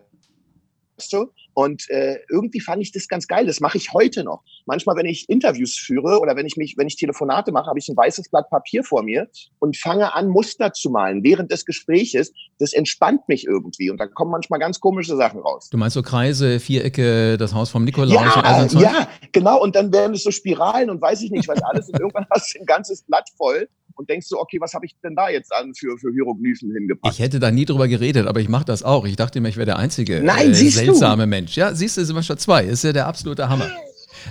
du? 1.09 1.31
Und 1.53 1.89
äh, 1.89 2.19
irgendwie 2.30 2.59
fand 2.59 2.81
ich 2.81 2.92
das 2.92 3.07
ganz 3.07 3.27
geil. 3.27 3.45
Das 3.45 3.59
mache 3.59 3.77
ich 3.77 3.94
heute 3.94 4.24
noch. 4.24 4.44
Manchmal, 4.65 4.95
wenn 4.95 5.06
ich 5.06 5.27
Interviews 5.30 5.75
führe 5.77 6.19
oder 6.19 6.36
wenn 6.36 6.45
ich 6.45 6.56
mich, 6.56 6.75
wenn 6.77 6.88
ich 6.88 6.95
Telefonate 6.95 7.51
mache, 7.51 7.68
habe 7.68 7.80
ich 7.80 7.88
ein 7.89 7.98
weißes 7.98 8.30
Blatt 8.30 8.50
Papier 8.50 8.83
vor 8.83 9.03
mir 9.03 9.27
und 9.59 9.77
fange 9.77 10.13
an, 10.13 10.30
Muster 10.30 10.74
zu 10.74 10.89
malen 10.89 11.24
während 11.24 11.51
des 11.51 11.65
Gespräches. 11.65 12.31
Das 12.59 12.74
entspannt 12.74 13.27
mich 13.27 13.45
irgendwie 13.45 13.89
und 13.89 13.98
da 13.98 14.07
kommen 14.07 14.31
manchmal 14.31 14.59
ganz 14.59 14.80
komische 14.80 15.15
Sachen 15.15 15.42
raus. 15.42 15.69
Du 15.69 15.77
meinst 15.77 15.95
so 15.95 16.03
Kreise, 16.03 16.59
Vierecke, 16.59 17.38
das 17.38 17.53
Haus 17.53 17.69
vom 17.69 17.83
Nikolaus? 17.83 18.13
Ja, 18.13 18.68
ja, 18.80 19.07
genau. 19.31 19.62
Und 19.62 19.75
dann 19.75 19.92
werden 19.92 20.13
es 20.13 20.24
so 20.24 20.31
Spiralen 20.31 20.89
und 20.89 21.01
weiß 21.01 21.21
ich 21.21 21.31
nicht 21.31 21.48
was 21.48 21.62
alles. 21.63 21.89
Und 21.89 22.00
irgendwann 22.00 22.25
hast 22.31 22.56
du 22.56 22.59
ein 22.59 22.65
ganzes 22.65 23.03
Blatt 23.03 23.30
voll 23.36 23.68
und 23.96 24.10
denkst 24.10 24.28
du, 24.30 24.38
okay, 24.38 24.58
was 24.60 24.74
habe 24.74 24.86
ich 24.86 24.96
denn 25.04 25.16
da 25.16 25.30
jetzt 25.30 25.54
an 25.54 25.74
für, 25.74 25.98
für 25.98 26.12
Hieroglyphen 26.12 26.72
hingepackt? 26.74 27.14
Ich 27.14 27.20
hätte 27.20 27.40
da 27.40 27.52
nie 27.52 27.66
drüber 27.66 27.88
geredet, 27.88 28.28
aber 28.28 28.40
ich 28.40 28.50
mache 28.50 28.66
das 28.66 28.84
auch. 28.84 29.06
Ich 29.06 29.16
dachte 29.16 29.40
immer, 29.40 29.50
ich 29.50 29.58
wäre 29.58 29.66
der 29.66 29.78
einzige 29.78 30.22
Nein, 30.22 30.52
äh, 30.52 30.54
seltsame 30.54 31.24
du? 31.24 31.30
Mensch. 31.30 31.56
Ja, 31.56 31.74
siehst 31.74 31.98
du, 31.98 32.06
sind 32.06 32.16
wir 32.16 32.24
schon 32.24 32.38
zwei. 32.38 32.64
Ist 32.64 32.84
ja 32.84 32.94
der 32.94 33.08
absolute 33.08 33.50
Hammer. 33.50 33.70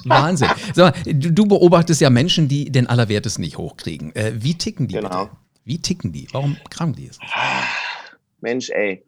Wahnsinn. 0.05 0.49
Mal, 0.77 0.93
du 1.05 1.47
beobachtest 1.47 2.01
ja 2.01 2.11
Menschen, 2.11 2.49
die 2.49 2.71
den 2.71 2.87
Allerwertesten 2.87 3.43
nicht 3.43 3.59
hochkriegen. 3.59 4.15
Äh, 4.15 4.33
wie 4.37 4.55
ticken 4.55 4.89
die? 4.89 4.95
Genau. 4.95 5.25
Bitte? 5.25 5.37
Wie 5.65 5.81
ticken 5.81 6.13
die? 6.13 6.29
Warum 6.33 6.57
krank 6.71 6.97
die 6.97 7.07
ist? 7.07 7.21
Mensch, 8.41 8.71
ey. 8.71 9.05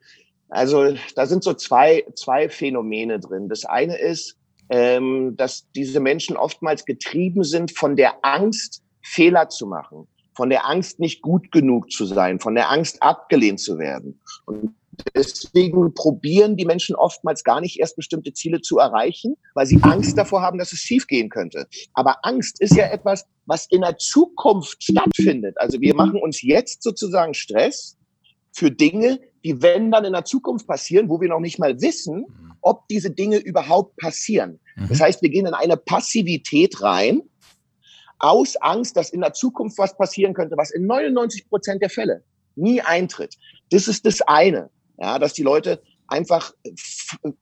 Also 0.48 0.94
da 1.16 1.26
sind 1.26 1.42
so 1.42 1.54
zwei, 1.54 2.04
zwei 2.14 2.48
Phänomene 2.48 3.18
drin. 3.18 3.48
Das 3.48 3.64
eine 3.64 3.96
ist, 3.96 4.36
ähm, 4.68 5.34
dass 5.36 5.66
diese 5.74 6.00
Menschen 6.00 6.36
oftmals 6.36 6.84
getrieben 6.84 7.42
sind 7.42 7.76
von 7.76 7.96
der 7.96 8.24
Angst, 8.24 8.82
Fehler 9.02 9.48
zu 9.48 9.66
machen 9.66 10.06
von 10.34 10.50
der 10.50 10.68
Angst, 10.68 11.00
nicht 11.00 11.22
gut 11.22 11.52
genug 11.52 11.90
zu 11.90 12.06
sein, 12.06 12.40
von 12.40 12.54
der 12.54 12.70
Angst, 12.70 13.02
abgelehnt 13.02 13.60
zu 13.60 13.78
werden. 13.78 14.20
Und 14.46 14.74
deswegen 15.14 15.94
probieren 15.94 16.56
die 16.56 16.64
Menschen 16.64 16.94
oftmals 16.94 17.44
gar 17.44 17.60
nicht 17.60 17.78
erst 17.80 17.96
bestimmte 17.96 18.32
Ziele 18.32 18.60
zu 18.60 18.78
erreichen, 18.78 19.36
weil 19.54 19.66
sie 19.66 19.78
Angst 19.82 20.16
davor 20.16 20.42
haben, 20.42 20.58
dass 20.58 20.72
es 20.72 20.80
schiefgehen 20.80 21.28
könnte. 21.28 21.66
Aber 21.94 22.24
Angst 22.24 22.60
ist 22.60 22.76
ja 22.76 22.86
etwas, 22.86 23.26
was 23.46 23.66
in 23.66 23.80
der 23.80 23.98
Zukunft 23.98 24.82
stattfindet. 24.82 25.56
Also 25.58 25.80
wir 25.80 25.94
machen 25.94 26.20
uns 26.20 26.42
jetzt 26.42 26.82
sozusagen 26.82 27.34
Stress 27.34 27.96
für 28.52 28.70
Dinge, 28.70 29.20
die 29.44 29.60
wenn 29.62 29.90
dann 29.90 30.04
in 30.04 30.12
der 30.12 30.24
Zukunft 30.24 30.66
passieren, 30.66 31.08
wo 31.08 31.20
wir 31.20 31.28
noch 31.28 31.40
nicht 31.40 31.58
mal 31.58 31.80
wissen, 31.80 32.26
ob 32.60 32.86
diese 32.88 33.10
Dinge 33.10 33.38
überhaupt 33.38 33.96
passieren. 33.96 34.60
Das 34.88 34.98
mhm. 34.98 35.02
heißt, 35.02 35.22
wir 35.22 35.30
gehen 35.30 35.46
in 35.46 35.54
eine 35.54 35.76
Passivität 35.76 36.80
rein, 36.82 37.22
aus 38.22 38.56
Angst, 38.56 38.96
dass 38.96 39.10
in 39.10 39.20
der 39.20 39.34
Zukunft 39.34 39.76
was 39.78 39.96
passieren 39.96 40.32
könnte, 40.32 40.56
was 40.56 40.70
in 40.70 40.86
99 40.86 41.48
Prozent 41.48 41.82
der 41.82 41.90
Fälle 41.90 42.24
nie 42.54 42.80
eintritt. 42.80 43.36
Das 43.70 43.88
ist 43.88 44.06
das 44.06 44.22
eine, 44.22 44.70
ja, 44.98 45.18
dass 45.18 45.34
die 45.34 45.42
Leute 45.42 45.82
einfach 46.06 46.54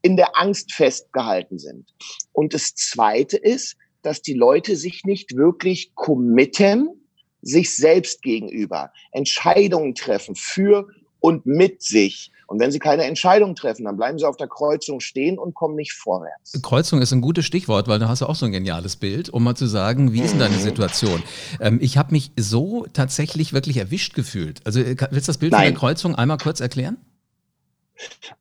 in 0.03 0.17
der 0.17 0.39
Angst 0.39 0.73
festgehalten 0.73 1.59
sind. 1.59 1.93
Und 2.33 2.55
das 2.55 2.75
zweite 2.75 3.37
ist, 3.37 3.77
dass 4.03 4.23
die 4.23 4.35
Leute 4.35 4.77
sich 4.77 5.05
nicht 5.05 5.37
wirklich 5.37 5.95
committen, 5.95 6.89
sich 7.43 7.75
selbst 7.77 8.23
gegenüber 8.23 8.93
Entscheidungen 9.13 9.95
treffen 9.95 10.35
für 10.35 10.89
und 11.21 11.45
mit 11.45 11.83
sich. 11.83 12.33
Und 12.51 12.59
wenn 12.59 12.73
sie 12.73 12.81
keine 12.81 13.05
Entscheidung 13.05 13.55
treffen, 13.55 13.85
dann 13.85 13.97
bleiben 13.97 14.19
sie 14.19 14.27
auf 14.27 14.37
der 14.37 14.49
Kreuzung 14.49 14.99
stehen 14.99 15.39
und 15.39 15.55
kommen 15.55 15.77
nicht 15.77 15.93
vorwärts. 15.93 16.61
Kreuzung 16.63 17.01
ist 17.01 17.13
ein 17.13 17.21
gutes 17.21 17.47
Stichwort, 17.47 17.87
weil 17.87 18.01
da 18.01 18.09
hast 18.09 18.23
du 18.23 18.27
auch 18.27 18.35
so 18.35 18.45
ein 18.45 18.51
geniales 18.51 18.97
Bild, 18.97 19.29
um 19.31 19.45
mal 19.45 19.55
zu 19.55 19.69
sagen, 19.69 20.13
wie 20.13 20.21
ist 20.21 20.33
denn 20.33 20.41
deine 20.41 20.57
mhm. 20.57 20.61
Situation? 20.61 21.23
Ähm, 21.61 21.79
ich 21.81 21.97
habe 21.97 22.11
mich 22.11 22.33
so 22.37 22.89
tatsächlich 22.93 23.53
wirklich 23.53 23.77
erwischt 23.77 24.15
gefühlt. 24.15 24.67
Also 24.67 24.81
äh, 24.81 24.97
willst 25.13 25.29
du 25.29 25.31
das 25.31 25.39
Bild 25.39 25.53
Nein. 25.53 25.61
von 25.61 25.73
der 25.75 25.79
Kreuzung 25.79 26.15
einmal 26.17 26.39
kurz 26.39 26.59
erklären? 26.59 26.97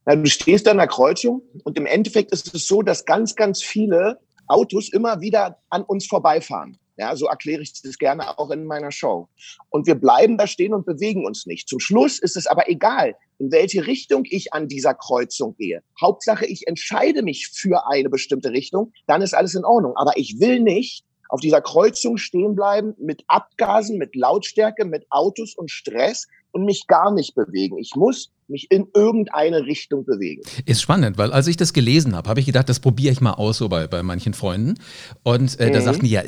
Na, 0.07 0.15
du 0.15 0.25
stehst 0.25 0.67
an 0.67 0.77
der 0.77 0.87
Kreuzung 0.87 1.43
und 1.63 1.77
im 1.77 1.85
Endeffekt 1.85 2.31
ist 2.31 2.51
es 2.55 2.65
so, 2.65 2.81
dass 2.81 3.05
ganz, 3.05 3.35
ganz 3.35 3.61
viele 3.61 4.17
Autos 4.47 4.89
immer 4.91 5.21
wieder 5.21 5.59
an 5.69 5.83
uns 5.83 6.07
vorbeifahren. 6.07 6.79
Ja, 6.99 7.15
so 7.15 7.27
erkläre 7.27 7.61
ich 7.61 7.81
das 7.81 7.97
gerne 7.97 8.37
auch 8.37 8.51
in 8.51 8.65
meiner 8.65 8.91
Show. 8.91 9.29
Und 9.69 9.87
wir 9.87 9.95
bleiben 9.95 10.37
da 10.37 10.47
stehen 10.47 10.73
und 10.73 10.85
bewegen 10.85 11.25
uns 11.25 11.45
nicht. 11.45 11.69
Zum 11.69 11.79
Schluss 11.79 12.19
ist 12.19 12.35
es 12.35 12.45
aber 12.45 12.69
egal, 12.69 13.15
in 13.37 13.53
welche 13.53 13.87
Richtung 13.87 14.23
ich 14.29 14.51
an 14.51 14.67
dieser 14.67 14.93
Kreuzung 14.95 15.55
gehe. 15.55 15.81
Hauptsache, 16.01 16.45
ich 16.45 16.67
entscheide 16.67 17.23
mich 17.23 17.47
für 17.53 17.87
eine 17.87 18.09
bestimmte 18.09 18.51
Richtung, 18.51 18.91
dann 19.07 19.21
ist 19.21 19.33
alles 19.33 19.55
in 19.55 19.63
Ordnung. 19.63 19.93
Aber 19.95 20.17
ich 20.17 20.41
will 20.41 20.59
nicht 20.59 21.05
auf 21.29 21.39
dieser 21.39 21.61
Kreuzung 21.61 22.17
stehen 22.17 22.55
bleiben 22.55 22.95
mit 22.99 23.23
Abgasen, 23.27 23.97
mit 23.97 24.15
Lautstärke, 24.15 24.83
mit 24.83 25.05
Autos 25.09 25.55
und 25.55 25.71
Stress 25.71 26.27
und 26.51 26.65
mich 26.65 26.87
gar 26.87 27.11
nicht 27.11 27.35
bewegen. 27.35 27.77
Ich 27.77 27.95
muss 27.95 28.31
mich 28.47 28.67
in 28.71 28.87
irgendeine 28.95 29.65
Richtung 29.65 30.05
bewegen. 30.05 30.41
Ist 30.65 30.81
spannend, 30.81 31.17
weil 31.19 31.31
als 31.31 31.47
ich 31.47 31.55
das 31.55 31.71
gelesen 31.71 32.15
habe, 32.15 32.29
habe 32.29 32.39
ich 32.39 32.47
gedacht, 32.47 32.67
das 32.67 32.79
probiere 32.79 33.13
ich 33.13 33.21
mal 33.21 33.33
aus 33.33 33.59
so 33.59 33.69
bei, 33.69 33.87
bei 33.87 34.01
manchen 34.01 34.33
Freunden. 34.33 34.75
Und 35.23 35.59
äh, 35.59 35.67
mhm. 35.67 35.73
da 35.73 35.81
sagten 35.81 36.05
die, 36.05 36.11
ja, 36.11 36.23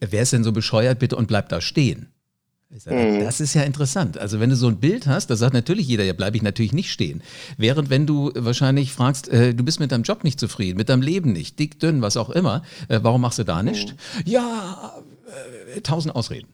wer 0.00 0.22
ist 0.22 0.32
denn 0.32 0.44
so 0.44 0.52
bescheuert 0.52 0.98
bitte 0.98 1.16
und 1.16 1.28
bleibt 1.28 1.52
da 1.52 1.60
stehen? 1.60 2.08
Mhm. 2.68 3.20
Das 3.20 3.40
ist 3.40 3.54
ja 3.54 3.62
interessant. 3.62 4.18
Also 4.18 4.40
wenn 4.40 4.50
du 4.50 4.56
so 4.56 4.66
ein 4.66 4.78
Bild 4.78 5.06
hast, 5.06 5.28
da 5.28 5.36
sagt 5.36 5.54
natürlich 5.54 5.86
jeder, 5.86 6.04
ja 6.04 6.12
bleibe 6.12 6.36
ich 6.36 6.42
natürlich 6.42 6.72
nicht 6.72 6.90
stehen. 6.90 7.22
Während 7.56 7.90
wenn 7.90 8.06
du 8.06 8.32
wahrscheinlich 8.34 8.92
fragst, 8.92 9.28
äh, 9.28 9.54
du 9.54 9.64
bist 9.64 9.78
mit 9.78 9.92
deinem 9.92 10.02
Job 10.02 10.24
nicht 10.24 10.40
zufrieden, 10.40 10.76
mit 10.76 10.88
deinem 10.88 11.02
Leben 11.02 11.32
nicht, 11.32 11.58
dick, 11.58 11.78
dünn, 11.78 12.02
was 12.02 12.16
auch 12.16 12.30
immer, 12.30 12.62
äh, 12.88 12.98
warum 13.02 13.20
machst 13.20 13.38
du 13.38 13.44
da 13.44 13.62
nicht? 13.62 13.92
Mhm. 13.92 14.22
Ja, 14.24 14.94
äh, 15.74 15.80
tausend 15.80 16.14
Ausreden. 16.16 16.48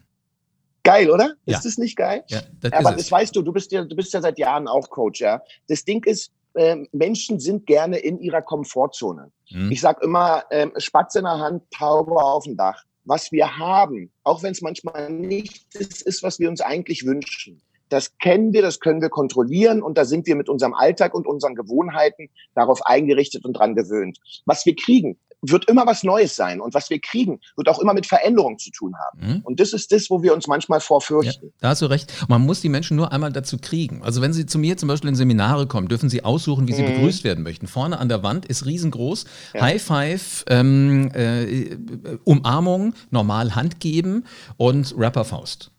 Geil, 0.85 1.11
oder? 1.11 1.35
Ja. 1.47 1.57
Ist 1.57 1.65
das 1.65 1.79
nicht 1.79 1.97
geil? 1.97 2.25
Ja, 2.29 2.43
das 2.61 2.73
Aber 2.73 2.93
das 2.93 3.11
weißt 3.11 3.35
du, 3.35 3.43
du 3.43 3.53
bist 3.53 3.73
ja, 3.73 3.85
du 3.85 3.97
bist 3.97 4.13
ja 4.13 4.21
seit 4.21 4.39
Jahren 4.39 4.69
auch 4.69 4.91
Coach, 4.91 5.21
ja. 5.21 5.43
Das 5.69 5.85
Ding 5.85 6.05
ist, 6.05 6.33
äh, 6.55 6.77
Menschen 6.93 7.41
sind 7.41 7.67
gerne 7.67 7.99
in 7.99 8.19
ihrer 8.19 8.43
Komfortzone. 8.43 9.31
Mhm. 9.51 9.71
Ich 9.71 9.81
sag 9.81 10.03
immer, 10.03 10.45
äh, 10.51 10.69
Spatz 10.79 11.15
in 11.15 11.25
der 11.25 11.39
Hand, 11.39 11.63
Taube 11.71 12.17
auf 12.17 12.45
dem 12.45 12.57
Dach 12.57 12.85
was 13.05 13.33
wir 13.33 13.59
haben, 13.59 14.11
auch 14.25 14.43
wenn 14.43 14.53
es 14.53 14.63
manchmal 14.63 15.11
nicht 15.11 15.67
das 15.75 16.03
ist, 16.03 16.23
was 16.23 16.39
wir 16.39 16.49
uns 16.49 16.61
eigentlich 16.61 17.05
wünschen. 17.05 17.61
Das 17.89 18.17
kennen 18.17 18.55
wir, 18.55 18.63
das 18.63 18.81
können 18.81 19.03
wir 19.03 19.11
kontrollieren 19.11 19.83
und 19.83 19.99
da 19.99 20.07
sind 20.07 20.27
wir 20.27 20.35
mit 20.35 20.49
unserem 20.49 20.73
Alltag 20.73 21.13
und 21.13 21.27
unseren 21.27 21.55
Gewohnheiten 21.55 22.31
darauf 22.55 22.81
eingerichtet 22.87 23.45
und 23.45 23.53
dran 23.53 23.75
gewöhnt. 23.75 24.19
Was 24.47 24.65
wir 24.65 24.75
kriegen, 24.75 25.19
wird 25.43 25.69
immer 25.69 25.87
was 25.87 26.05
Neues 26.05 26.37
sein. 26.37 26.61
Und 26.61 26.73
was 26.75 26.89
wir 26.89 27.01
kriegen, 27.01 27.41
wird 27.57 27.69
auch 27.69 27.81
immer 27.81 27.95
mit 27.95 28.07
Veränderung 28.07 28.59
zu 28.59 28.71
tun 28.71 28.95
haben. 28.97 29.19
Mhm. 29.21 29.41
Und 29.43 29.61
das 29.61 29.73
ist 29.73 29.93
das, 29.93 30.09
wo 30.09 30.23
wir 30.23 30.33
uns 30.33 30.47
manchmal 30.47 30.81
vorfürchten. 30.81 31.49
Ja, 31.49 31.53
da 31.61 31.69
hast 31.71 31.83
du 31.83 31.87
recht. 31.87 32.13
Man 32.29 32.43
muss 32.43 32.61
die 32.61 32.69
Menschen 32.69 32.97
nur 32.97 33.13
einmal 33.13 33.33
dazu 33.33 33.59
kriegen. 33.59 34.03
Also 34.03 34.23
wenn 34.23 34.33
sie 34.33 34.47
zu 34.47 34.59
mir 34.59 34.77
zum 34.77 34.89
Beispiel 34.89 35.09
in 35.09 35.17
Seminare 35.17 35.67
kommen, 35.67 35.89
dürfen 35.89 36.09
sie 36.09 36.25
aussuchen, 36.25 36.69
wie 36.69 36.73
sie 36.73 36.83
mhm. 36.83 36.95
begrüßt 36.95 37.25
werden 37.25 37.43
möchten. 37.43 37.67
Vorne 37.67 37.99
an 37.99 38.09
der 38.09 38.23
Wand 38.23 38.47
ist 38.47 38.67
riesengroß. 38.67 39.25
Ja. 39.55 39.63
High 39.63 39.83
Five, 39.83 40.45
ähm, 40.49 41.11
äh, 41.13 41.77
Umarmung, 42.25 42.95
normal 43.11 43.55
Hand 43.55 43.81
geben 43.81 44.25
und 44.57 44.95
Rapperfaust. 44.97 45.71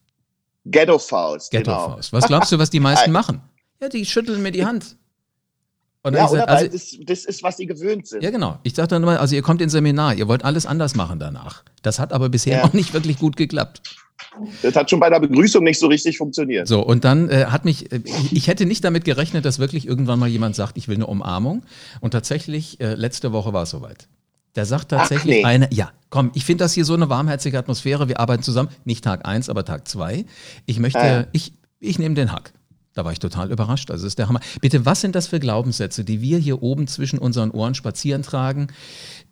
Ghetto 0.65 0.98
Faust. 0.98 1.51
Ghetto 1.51 1.72
genau. 1.72 2.00
Was 2.12 2.27
glaubst 2.27 2.51
du, 2.51 2.60
was 2.60 2.70
die 2.70 2.79
meisten 2.79 3.12
machen? 3.13 3.41
Ja, 3.82 3.89
die 3.89 4.05
schütteln 4.05 4.41
mir 4.41 4.51
die 4.51 4.65
Hand. 4.65 4.98
Und 6.04 6.16
ja, 6.16 6.30
oder? 6.30 6.50
Also, 6.50 6.68
das, 6.68 6.98
das, 7.06 7.26
ist, 7.26 7.44
was 7.44 7.58
sie 7.58 7.66
gewöhnt 7.66 8.08
sind. 8.08 8.22
Ja, 8.22 8.30
genau. 8.30 8.60
Ich 8.64 8.76
sage 8.76 8.90
dann 8.90 9.04
immer, 9.04 9.22
also 9.22 9.36
ihr 9.36 9.42
kommt 9.42 9.62
ins 9.62 9.72
Seminar, 9.72 10.14
ihr 10.16 10.28
wollt 10.28 10.44
alles 10.44 10.66
anders 10.66 10.96
machen 10.96 11.18
danach. 11.18 11.64
Das 11.82 11.98
hat 11.98 12.12
aber 12.12 12.28
bisher 12.28 12.58
ja. 12.58 12.64
noch 12.66 12.74
nicht 12.74 12.94
wirklich 12.94 13.18
gut 13.18 13.38
geklappt. 13.38 13.82
Das 14.62 14.76
hat 14.76 14.90
schon 14.90 15.00
bei 15.00 15.10
der 15.10 15.20
Begrüßung 15.20 15.64
nicht 15.64 15.80
so 15.80 15.88
richtig 15.88 16.18
funktioniert. 16.18 16.68
So, 16.68 16.82
und 16.82 17.06
dann 17.06 17.30
äh, 17.30 17.46
hat 17.46 17.66
mich, 17.66 17.92
äh, 17.92 18.02
ich 18.32 18.48
hätte 18.48 18.66
nicht 18.66 18.84
damit 18.84 19.06
gerechnet, 19.06 19.46
dass 19.46 19.60
wirklich 19.60 19.88
irgendwann 19.88 20.20
mal 20.20 20.28
jemand 20.28 20.56
sagt, 20.56 20.78
ich 20.78 20.88
will 20.88 20.96
eine 20.96 21.08
Umarmung. 21.08 21.64
Und 22.02 22.12
tatsächlich, 22.12 22.82
äh, 22.82 22.96
letzte 22.96 23.32
Woche 23.32 23.54
war 23.54 23.64
es 23.64 23.70
soweit. 23.70 24.08
Da 24.54 24.66
sagt 24.66 24.90
tatsächlich 24.90 25.38
nee. 25.38 25.46
eine, 25.46 25.68
ja, 25.72 25.92
komm, 26.10 26.32
ich 26.34 26.46
finde 26.46 26.66
das 26.66 26.74
hier 26.74 26.86
so 26.86 26.94
eine 26.94 27.10
warmherzige 27.10 27.58
Atmosphäre, 27.58 28.08
wir 28.08 28.20
arbeiten 28.20 28.44
zusammen, 28.44 28.70
nicht 28.86 29.04
Tag 29.04 29.26
eins, 29.26 29.50
aber 29.50 29.66
Tag 29.66 29.88
zwei. 29.88 30.26
Ich 30.66 30.80
möchte, 30.80 31.00
äh. 31.00 31.26
ich, 31.32 31.54
ich 31.80 31.98
nehme 31.98 32.14
den 32.14 32.32
Hack. 32.32 32.54
Da 32.94 33.04
war 33.06 33.12
ich 33.12 33.20
total 33.20 33.52
überrascht. 33.52 33.90
Also 33.92 34.06
ist 34.06 34.20
der 34.20 34.28
Hammer. 34.28 34.40
Bitte, 34.62 34.86
was 34.86 35.02
sind 35.02 35.16
das 35.16 35.28
für 35.28 35.40
Glaubenssätze, 35.40 36.04
die 36.04 36.22
wir 36.22 36.38
hier 36.38 36.62
oben 36.62 36.88
zwischen 36.88 37.20
unseren 37.20 37.52
Ohren 37.52 37.76
spazieren 37.76 38.24
tragen, 38.24 38.68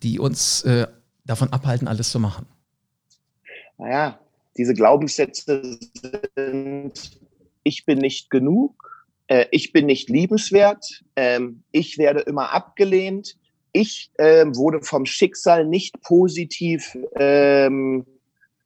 die 0.01 0.20
uns 0.20 0.63
äh, 0.63 0.88
davon 1.25 1.53
abhalten, 1.53 1.88
alles 1.88 2.10
zu 2.10 2.20
machen? 2.20 2.48
Naja, 3.77 4.20
diese 4.58 4.74
Glaubenssätze 4.74 5.80
sind, 6.36 7.20
ich 7.63 7.86
bin 7.86 8.00
nicht 8.00 8.30
genug, 8.30 9.08
äh, 9.27 9.46
ich 9.51 9.72
bin 9.72 9.86
nicht 9.86 10.10
liebenswert, 10.10 11.03
äh, 11.15 11.39
ich 11.72 11.98
werde 11.98 12.22
immer 12.22 12.51
abgelehnt, 12.51 13.38
ich 13.74 14.12
äh, 14.18 14.46
wurde 14.48 14.82
vom 14.82 15.06
Schicksal 15.06 15.65
nicht 15.65 16.01
positiv 16.01 16.98
ähm, 17.15 18.06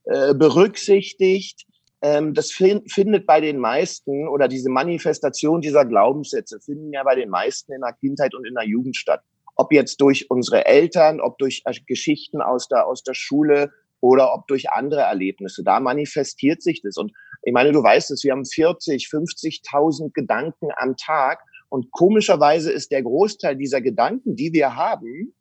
äh, 0.06 0.34
berücksichtigt, 0.34 1.66
ähm, 2.06 2.36
das 2.36 2.52
findet 2.52 3.26
bei 3.26 3.42
den 3.42 3.58
meisten 3.58 4.28
oder 4.28 4.48
diese 4.48 4.70
Manifestation 4.70 5.60
dieser 5.60 5.86
Glaubenssätze 5.86 6.60
finden 6.60 6.94
ja 6.94 7.04
bei 7.04 7.16
den 7.16 7.30
meisten 7.30 7.74
in 7.74 7.82
der 7.82 7.94
Kindheit 7.94 8.36
und 8.36 8.46
in 8.46 8.54
der 8.54 8.68
Jugend 8.68 8.96
statt. 8.96 9.22
Ob 9.56 9.74
jetzt 9.74 10.00
durch 10.02 10.30
unsere 10.30 10.68
Eltern, 10.68 11.20
ob 11.20 11.40
durch 11.40 11.64
äh, 11.66 11.74
Geschichten 11.88 12.44
aus 12.44 12.68
der, 12.68 12.86
aus 12.86 13.02
der 13.02 13.16
Schule 13.16 13.72
oder 14.02 14.36
ob 14.36 14.46
durch 14.46 14.70
andere 14.70 15.02
Erlebnisse. 15.02 15.64
Da 15.64 15.80
manifestiert 15.80 16.62
sich 16.62 16.84
das. 16.84 16.96
Und 16.98 17.12
ich 17.42 17.54
meine, 17.54 17.72
du 17.72 17.82
weißt 17.82 18.12
es, 18.12 18.24
wir 18.24 18.34
haben 18.34 18.46
40, 18.46 19.08
50.000 19.08 20.12
Gedanken 20.14 20.68
am 20.78 20.96
Tag. 20.98 21.40
Und 21.70 21.92
komischerweise 21.92 22.72
ist 22.72 22.92
der 22.92 23.02
Großteil 23.02 23.56
dieser 23.56 23.82
Gedanken, 23.82 24.36
die 24.36 24.54
wir 24.54 24.76
haben, 24.76 25.34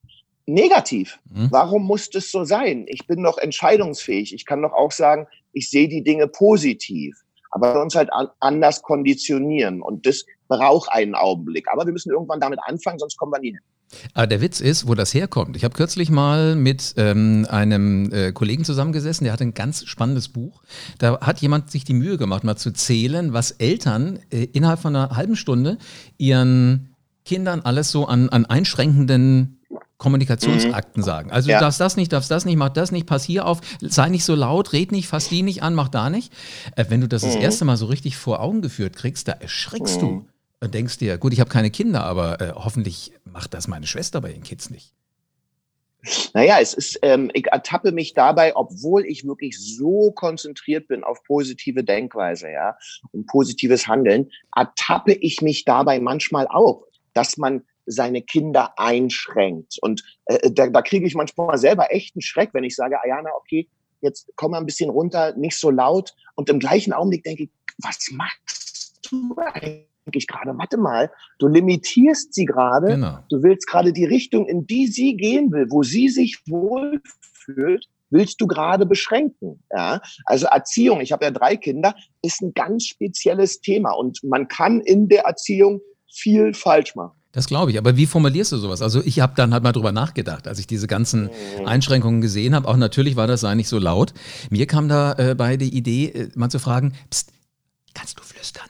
negativ. 0.46 1.20
Mhm. 1.26 1.48
Warum 1.50 1.84
muss 1.84 2.08
das 2.08 2.30
so 2.30 2.44
sein? 2.44 2.86
Ich 2.88 3.06
bin 3.06 3.22
doch 3.22 3.36
entscheidungsfähig. 3.36 4.32
Ich 4.32 4.46
kann 4.46 4.62
doch 4.62 4.72
auch 4.72 4.92
sagen, 4.92 5.26
ich 5.54 5.70
sehe 5.70 5.88
die 5.88 6.02
Dinge 6.02 6.28
positiv. 6.28 7.16
Aber 7.50 7.74
wir 7.74 7.82
uns 7.82 7.94
halt 7.94 8.12
an, 8.12 8.28
anders 8.40 8.82
konditionieren. 8.82 9.80
Und 9.80 10.06
das 10.06 10.24
braucht 10.48 10.90
einen 10.90 11.14
Augenblick. 11.14 11.66
Aber 11.72 11.86
wir 11.86 11.92
müssen 11.92 12.10
irgendwann 12.10 12.40
damit 12.40 12.58
anfangen, 12.64 12.98
sonst 12.98 13.16
kommen 13.16 13.32
wir 13.32 13.40
nie 13.40 13.52
hin. 13.52 13.60
Aber 14.12 14.26
der 14.26 14.40
Witz 14.40 14.60
ist, 14.60 14.88
wo 14.88 14.94
das 14.94 15.14
herkommt. 15.14 15.56
Ich 15.56 15.64
habe 15.64 15.74
kürzlich 15.74 16.10
mal 16.10 16.56
mit 16.56 16.94
ähm, 16.96 17.46
einem 17.48 18.12
äh, 18.12 18.32
Kollegen 18.32 18.64
zusammengesessen, 18.64 19.24
der 19.24 19.32
hatte 19.32 19.44
ein 19.44 19.54
ganz 19.54 19.84
spannendes 19.84 20.28
Buch. 20.28 20.62
Da 20.98 21.20
hat 21.20 21.40
jemand 21.40 21.70
sich 21.70 21.84
die 21.84 21.94
Mühe 21.94 22.18
gemacht, 22.18 22.42
mal 22.42 22.56
zu 22.56 22.72
zählen, 22.72 23.32
was 23.32 23.52
Eltern 23.52 24.18
äh, 24.30 24.44
innerhalb 24.52 24.80
von 24.80 24.96
einer 24.96 25.16
halben 25.16 25.36
Stunde 25.36 25.78
ihren 26.18 26.94
Kindern 27.24 27.60
alles 27.60 27.90
so 27.90 28.06
an, 28.06 28.28
an 28.28 28.46
einschränkenden 28.46 29.53
Kommunikationsakten 29.98 31.00
mhm. 31.00 31.04
sagen. 31.04 31.30
Also 31.30 31.50
ja. 31.50 31.58
du 31.58 31.64
darfst 31.64 31.80
das 31.80 31.96
nicht, 31.96 32.12
darfst 32.12 32.30
das 32.30 32.44
nicht, 32.44 32.56
mach 32.56 32.70
das 32.70 32.92
nicht, 32.92 33.06
pass 33.06 33.24
hier 33.24 33.46
auf, 33.46 33.60
sei 33.80 34.08
nicht 34.08 34.24
so 34.24 34.34
laut, 34.34 34.72
red 34.72 34.92
nicht, 34.92 35.08
fass 35.08 35.28
die 35.28 35.42
nicht 35.42 35.62
an, 35.62 35.74
mach 35.74 35.88
da 35.88 36.10
nicht. 36.10 36.32
Äh, 36.76 36.86
wenn 36.88 37.00
du 37.00 37.08
das 37.08 37.22
mhm. 37.22 37.28
das 37.28 37.36
erste 37.36 37.64
Mal 37.64 37.76
so 37.76 37.86
richtig 37.86 38.16
vor 38.16 38.40
Augen 38.40 38.60
geführt 38.60 38.96
kriegst, 38.96 39.28
da 39.28 39.32
erschrickst 39.32 39.96
mhm. 39.96 40.00
du 40.00 40.28
und 40.60 40.74
denkst 40.74 40.98
dir, 40.98 41.18
gut, 41.18 41.32
ich 41.32 41.40
habe 41.40 41.50
keine 41.50 41.70
Kinder, 41.70 42.04
aber 42.04 42.40
äh, 42.40 42.52
hoffentlich 42.54 43.12
macht 43.24 43.54
das 43.54 43.68
meine 43.68 43.86
Schwester 43.86 44.20
bei 44.20 44.30
ihren 44.30 44.42
Kids 44.42 44.70
nicht. 44.70 44.92
Naja, 46.34 46.58
es 46.60 46.74
ist, 46.74 46.98
ähm, 47.02 47.30
ich 47.32 47.46
ertappe 47.46 47.92
mich 47.92 48.12
dabei, 48.12 48.54
obwohl 48.56 49.06
ich 49.06 49.24
wirklich 49.26 49.58
so 49.58 50.12
konzentriert 50.12 50.88
bin 50.88 51.02
auf 51.02 51.22
positive 51.24 51.82
Denkweise, 51.82 52.50
ja, 52.50 52.76
und 53.12 53.26
positives 53.26 53.86
Handeln, 53.86 54.30
ertappe 54.54 55.12
ich 55.12 55.40
mich 55.40 55.64
dabei 55.64 56.00
manchmal 56.00 56.46
auch, 56.48 56.84
dass 57.14 57.36
man 57.38 57.62
seine 57.86 58.22
Kinder 58.22 58.78
einschränkt. 58.78 59.78
Und 59.80 60.02
äh, 60.26 60.50
da, 60.50 60.68
da 60.68 60.82
kriege 60.82 61.06
ich 61.06 61.14
manchmal 61.14 61.58
selber 61.58 61.92
echt 61.92 62.14
einen 62.14 62.22
Schreck, 62.22 62.50
wenn 62.52 62.64
ich 62.64 62.76
sage, 62.76 63.00
Ayana, 63.02 63.30
okay, 63.36 63.68
jetzt 64.00 64.30
komm 64.36 64.52
mal 64.52 64.58
ein 64.58 64.66
bisschen 64.66 64.90
runter, 64.90 65.34
nicht 65.36 65.58
so 65.58 65.70
laut. 65.70 66.14
Und 66.34 66.48
im 66.48 66.58
gleichen 66.58 66.92
Augenblick 66.92 67.24
denke 67.24 67.44
ich, 67.44 67.50
was 67.82 68.10
machst 68.12 69.00
du 69.10 69.34
eigentlich 69.36 70.26
gerade? 70.26 70.56
Warte 70.56 70.76
mal, 70.76 71.10
du 71.38 71.48
limitierst 71.48 72.34
sie 72.34 72.44
gerade. 72.44 72.88
Genau. 72.88 73.18
Du 73.30 73.42
willst 73.42 73.66
gerade 73.66 73.92
die 73.92 74.04
Richtung, 74.04 74.46
in 74.46 74.66
die 74.66 74.86
sie 74.86 75.16
gehen 75.16 75.50
will, 75.50 75.66
wo 75.70 75.82
sie 75.82 76.08
sich 76.08 76.40
wohlfühlt, 76.46 77.88
willst 78.10 78.40
du 78.40 78.46
gerade 78.46 78.86
beschränken. 78.86 79.62
Ja? 79.72 80.00
Also 80.26 80.46
Erziehung, 80.46 81.00
ich 81.00 81.10
habe 81.10 81.24
ja 81.24 81.30
drei 81.30 81.56
Kinder, 81.56 81.94
ist 82.22 82.42
ein 82.42 82.54
ganz 82.54 82.86
spezielles 82.86 83.60
Thema. 83.60 83.92
Und 83.92 84.22
man 84.22 84.46
kann 84.48 84.80
in 84.80 85.08
der 85.08 85.24
Erziehung 85.24 85.80
viel 86.12 86.54
falsch 86.54 86.94
machen. 86.94 87.18
Das 87.34 87.46
glaube 87.46 87.72
ich. 87.72 87.78
Aber 87.78 87.96
wie 87.96 88.06
formulierst 88.06 88.52
du 88.52 88.56
sowas? 88.56 88.80
Also 88.80 89.02
ich 89.04 89.20
habe 89.20 89.32
dann 89.36 89.52
halt 89.52 89.64
mal 89.64 89.72
drüber 89.72 89.92
nachgedacht, 89.92 90.46
als 90.46 90.58
ich 90.60 90.66
diese 90.66 90.86
ganzen 90.86 91.24
mhm. 91.24 91.66
Einschränkungen 91.66 92.20
gesehen 92.20 92.54
habe. 92.54 92.68
Auch 92.68 92.76
natürlich 92.76 93.16
war 93.16 93.26
das 93.26 93.40
sei 93.40 93.54
nicht 93.54 93.68
so 93.68 93.78
laut. 93.78 94.14
Mir 94.50 94.66
kam 94.66 94.88
da 94.88 95.14
äh, 95.14 95.34
bei 95.34 95.56
die 95.56 95.76
Idee, 95.76 96.06
äh, 96.06 96.28
mal 96.36 96.48
zu 96.48 96.60
fragen, 96.60 96.94
Psst, 97.10 97.32
kannst 97.92 98.18
du 98.18 98.22
flüstern? 98.22 98.68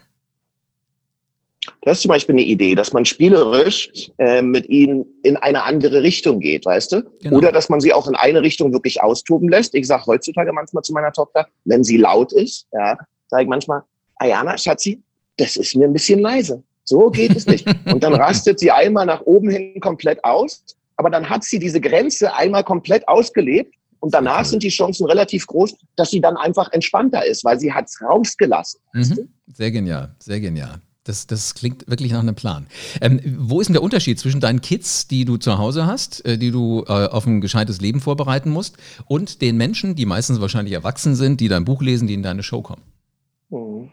Das 1.81 1.97
ist 1.97 2.01
zum 2.01 2.09
Beispiel 2.09 2.33
eine 2.33 2.43
Idee, 2.43 2.73
dass 2.73 2.93
man 2.93 3.05
spielerisch 3.05 4.11
äh, 4.17 4.41
mit 4.41 4.67
ihnen 4.67 5.05
in 5.21 5.37
eine 5.37 5.63
andere 5.63 6.01
Richtung 6.01 6.39
geht, 6.39 6.65
weißt 6.65 6.91
du? 6.91 7.03
Genau. 7.21 7.37
Oder 7.37 7.51
dass 7.51 7.69
man 7.69 7.79
sie 7.79 7.93
auch 7.93 8.07
in 8.07 8.15
eine 8.15 8.41
Richtung 8.41 8.73
wirklich 8.73 9.01
austoben 9.01 9.49
lässt. 9.49 9.75
Ich 9.75 9.85
sage 9.85 10.05
heutzutage 10.07 10.51
manchmal 10.51 10.83
zu 10.83 10.93
meiner 10.93 11.11
Tochter, 11.11 11.47
wenn 11.65 11.83
sie 11.83 11.97
laut 11.97 12.33
ist, 12.33 12.67
ja, 12.73 12.97
sage 13.27 13.43
ich 13.43 13.49
manchmal, 13.49 13.83
Ayana, 14.17 14.57
Schatzi, 14.57 15.01
das 15.37 15.55
ist 15.55 15.75
mir 15.75 15.85
ein 15.85 15.93
bisschen 15.93 16.19
leise. 16.19 16.63
So 16.85 17.09
geht 17.09 17.35
es 17.35 17.45
nicht. 17.45 17.67
Und 17.85 18.03
dann 18.03 18.13
rastet 18.13 18.59
sie 18.59 18.71
einmal 18.71 19.05
nach 19.05 19.21
oben 19.21 19.49
hin 19.49 19.79
komplett 19.81 20.23
aus, 20.23 20.63
aber 20.95 21.09
dann 21.09 21.29
hat 21.29 21.43
sie 21.43 21.59
diese 21.59 21.81
Grenze 21.81 22.33
einmal 22.33 22.63
komplett 22.63 23.07
ausgelebt 23.07 23.75
und 23.99 24.13
danach 24.13 24.45
sind 24.45 24.61
die 24.61 24.69
Chancen 24.69 25.07
relativ 25.07 25.47
groß, 25.47 25.75
dass 25.95 26.11
sie 26.11 26.21
dann 26.21 26.37
einfach 26.37 26.71
entspannter 26.71 27.25
ist, 27.25 27.43
weil 27.43 27.59
sie 27.59 27.73
hat 27.73 27.85
es 27.85 27.99
rausgelassen. 28.01 28.79
Mhm. 28.93 29.29
Sehr 29.47 29.71
genial, 29.71 30.15
sehr 30.19 30.39
genial. 30.39 30.79
Das, 31.05 31.27
das 31.27 31.53
klingt 31.53 31.87
wirklich 31.87 32.11
nach 32.11 32.19
einem 32.19 32.33
Plan. 32.33 32.65
Ähm, 32.99 33.19
wo 33.39 33.61
ist 33.61 33.67
denn 33.67 33.73
der 33.73 33.83
Unterschied 33.83 34.19
zwischen 34.19 34.41
deinen 34.41 34.61
Kids, 34.61 35.07
die 35.07 35.23
du 35.23 35.37
zu 35.37 35.57
Hause 35.59 35.85
hast, 35.85 36.25
äh, 36.25 36.37
die 36.37 36.49
du 36.49 36.83
äh, 36.87 36.91
auf 36.91 37.27
ein 37.27 37.41
gescheites 37.41 37.79
Leben 37.79 37.99
vorbereiten 37.99 38.49
musst, 38.49 38.77
und 39.05 39.41
den 39.41 39.55
Menschen, 39.55 39.95
die 39.95 40.07
meistens 40.07 40.41
wahrscheinlich 40.41 40.73
erwachsen 40.73 41.15
sind, 41.15 41.41
die 41.41 41.47
dein 41.47 41.63
Buch 41.63 41.83
lesen, 41.83 42.07
die 42.07 42.15
in 42.15 42.23
deine 42.23 42.41
Show 42.41 42.63
kommen? 42.63 42.81
Mhm. 43.49 43.91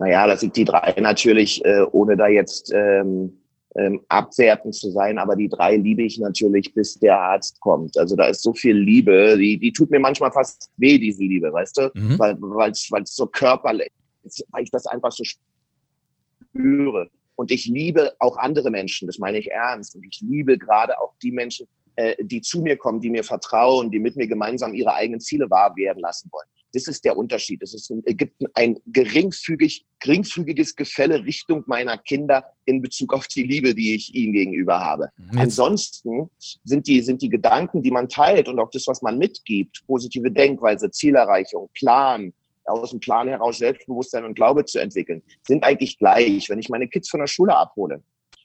Naja, 0.00 0.26
das 0.26 0.40
sind 0.40 0.56
die 0.56 0.64
drei 0.64 0.94
natürlich, 0.98 1.62
äh, 1.64 1.82
ohne 1.92 2.16
da 2.16 2.26
jetzt 2.26 2.72
ähm, 2.74 3.38
ähm, 3.76 4.00
abwertend 4.08 4.74
zu 4.74 4.90
sein, 4.90 5.18
aber 5.18 5.36
die 5.36 5.50
drei 5.50 5.76
liebe 5.76 6.02
ich 6.02 6.18
natürlich, 6.18 6.72
bis 6.72 6.98
der 6.98 7.20
Arzt 7.20 7.60
kommt. 7.60 7.98
Also 7.98 8.16
da 8.16 8.24
ist 8.24 8.42
so 8.42 8.54
viel 8.54 8.76
Liebe, 8.76 9.36
die, 9.38 9.58
die 9.58 9.72
tut 9.72 9.90
mir 9.90 10.00
manchmal 10.00 10.32
fast 10.32 10.70
weh, 10.78 10.98
diese 10.98 11.22
Liebe, 11.22 11.52
weißt 11.52 11.76
du? 11.76 11.90
Mhm. 11.92 12.18
Weil 12.18 12.70
es 12.72 13.14
so 13.14 13.26
körperlich 13.26 13.90
ist, 14.24 14.42
weil 14.50 14.64
ich 14.64 14.70
das 14.70 14.86
einfach 14.86 15.12
so 15.12 15.22
spüre. 15.22 17.10
Und 17.36 17.50
ich 17.50 17.66
liebe 17.66 18.14
auch 18.20 18.38
andere 18.38 18.70
Menschen, 18.70 19.06
das 19.06 19.18
meine 19.18 19.38
ich 19.38 19.50
ernst. 19.50 19.94
Und 19.94 20.04
ich 20.04 20.22
liebe 20.22 20.56
gerade 20.56 20.98
auch 20.98 21.12
die 21.22 21.30
Menschen, 21.30 21.66
äh, 21.96 22.16
die 22.24 22.40
zu 22.40 22.62
mir 22.62 22.78
kommen, 22.78 23.02
die 23.02 23.10
mir 23.10 23.24
vertrauen, 23.24 23.90
die 23.90 23.98
mit 23.98 24.16
mir 24.16 24.26
gemeinsam 24.26 24.74
ihre 24.74 24.94
eigenen 24.94 25.20
Ziele 25.20 25.50
wahr 25.50 25.76
werden 25.76 26.00
lassen 26.00 26.30
wollen. 26.32 26.48
Das 26.72 26.86
ist 26.86 27.04
der 27.04 27.16
Unterschied. 27.16 27.62
Es 27.62 27.74
ist, 27.74 27.92
gibt 28.04 28.42
ein 28.54 28.76
geringfügig, 28.86 29.84
geringfügiges 29.98 30.76
Gefälle 30.76 31.24
Richtung 31.24 31.64
meiner 31.66 31.98
Kinder 31.98 32.44
in 32.64 32.80
Bezug 32.80 33.12
auf 33.12 33.26
die 33.26 33.42
Liebe, 33.42 33.74
die 33.74 33.94
ich 33.94 34.14
ihnen 34.14 34.32
gegenüber 34.32 34.78
habe. 34.78 35.10
Jetzt. 35.18 35.38
Ansonsten 35.38 36.30
sind 36.64 36.86
die, 36.86 37.00
sind 37.00 37.22
die 37.22 37.28
Gedanken, 37.28 37.82
die 37.82 37.90
man 37.90 38.08
teilt 38.08 38.48
und 38.48 38.58
auch 38.60 38.70
das, 38.70 38.86
was 38.86 39.02
man 39.02 39.18
mitgibt, 39.18 39.84
positive 39.86 40.30
Denkweise, 40.30 40.90
Zielerreichung, 40.90 41.68
Plan, 41.74 42.32
aus 42.66 42.90
dem 42.90 43.00
Plan 43.00 43.26
heraus 43.26 43.58
Selbstbewusstsein 43.58 44.24
und 44.24 44.34
Glaube 44.34 44.64
zu 44.64 44.78
entwickeln, 44.78 45.22
sind 45.42 45.64
eigentlich 45.64 45.98
gleich. 45.98 46.48
Wenn 46.48 46.60
ich 46.60 46.68
meine 46.68 46.88
Kids 46.88 47.08
von 47.08 47.20
der 47.20 47.26
Schule 47.26 47.56
abhole, 47.56 48.02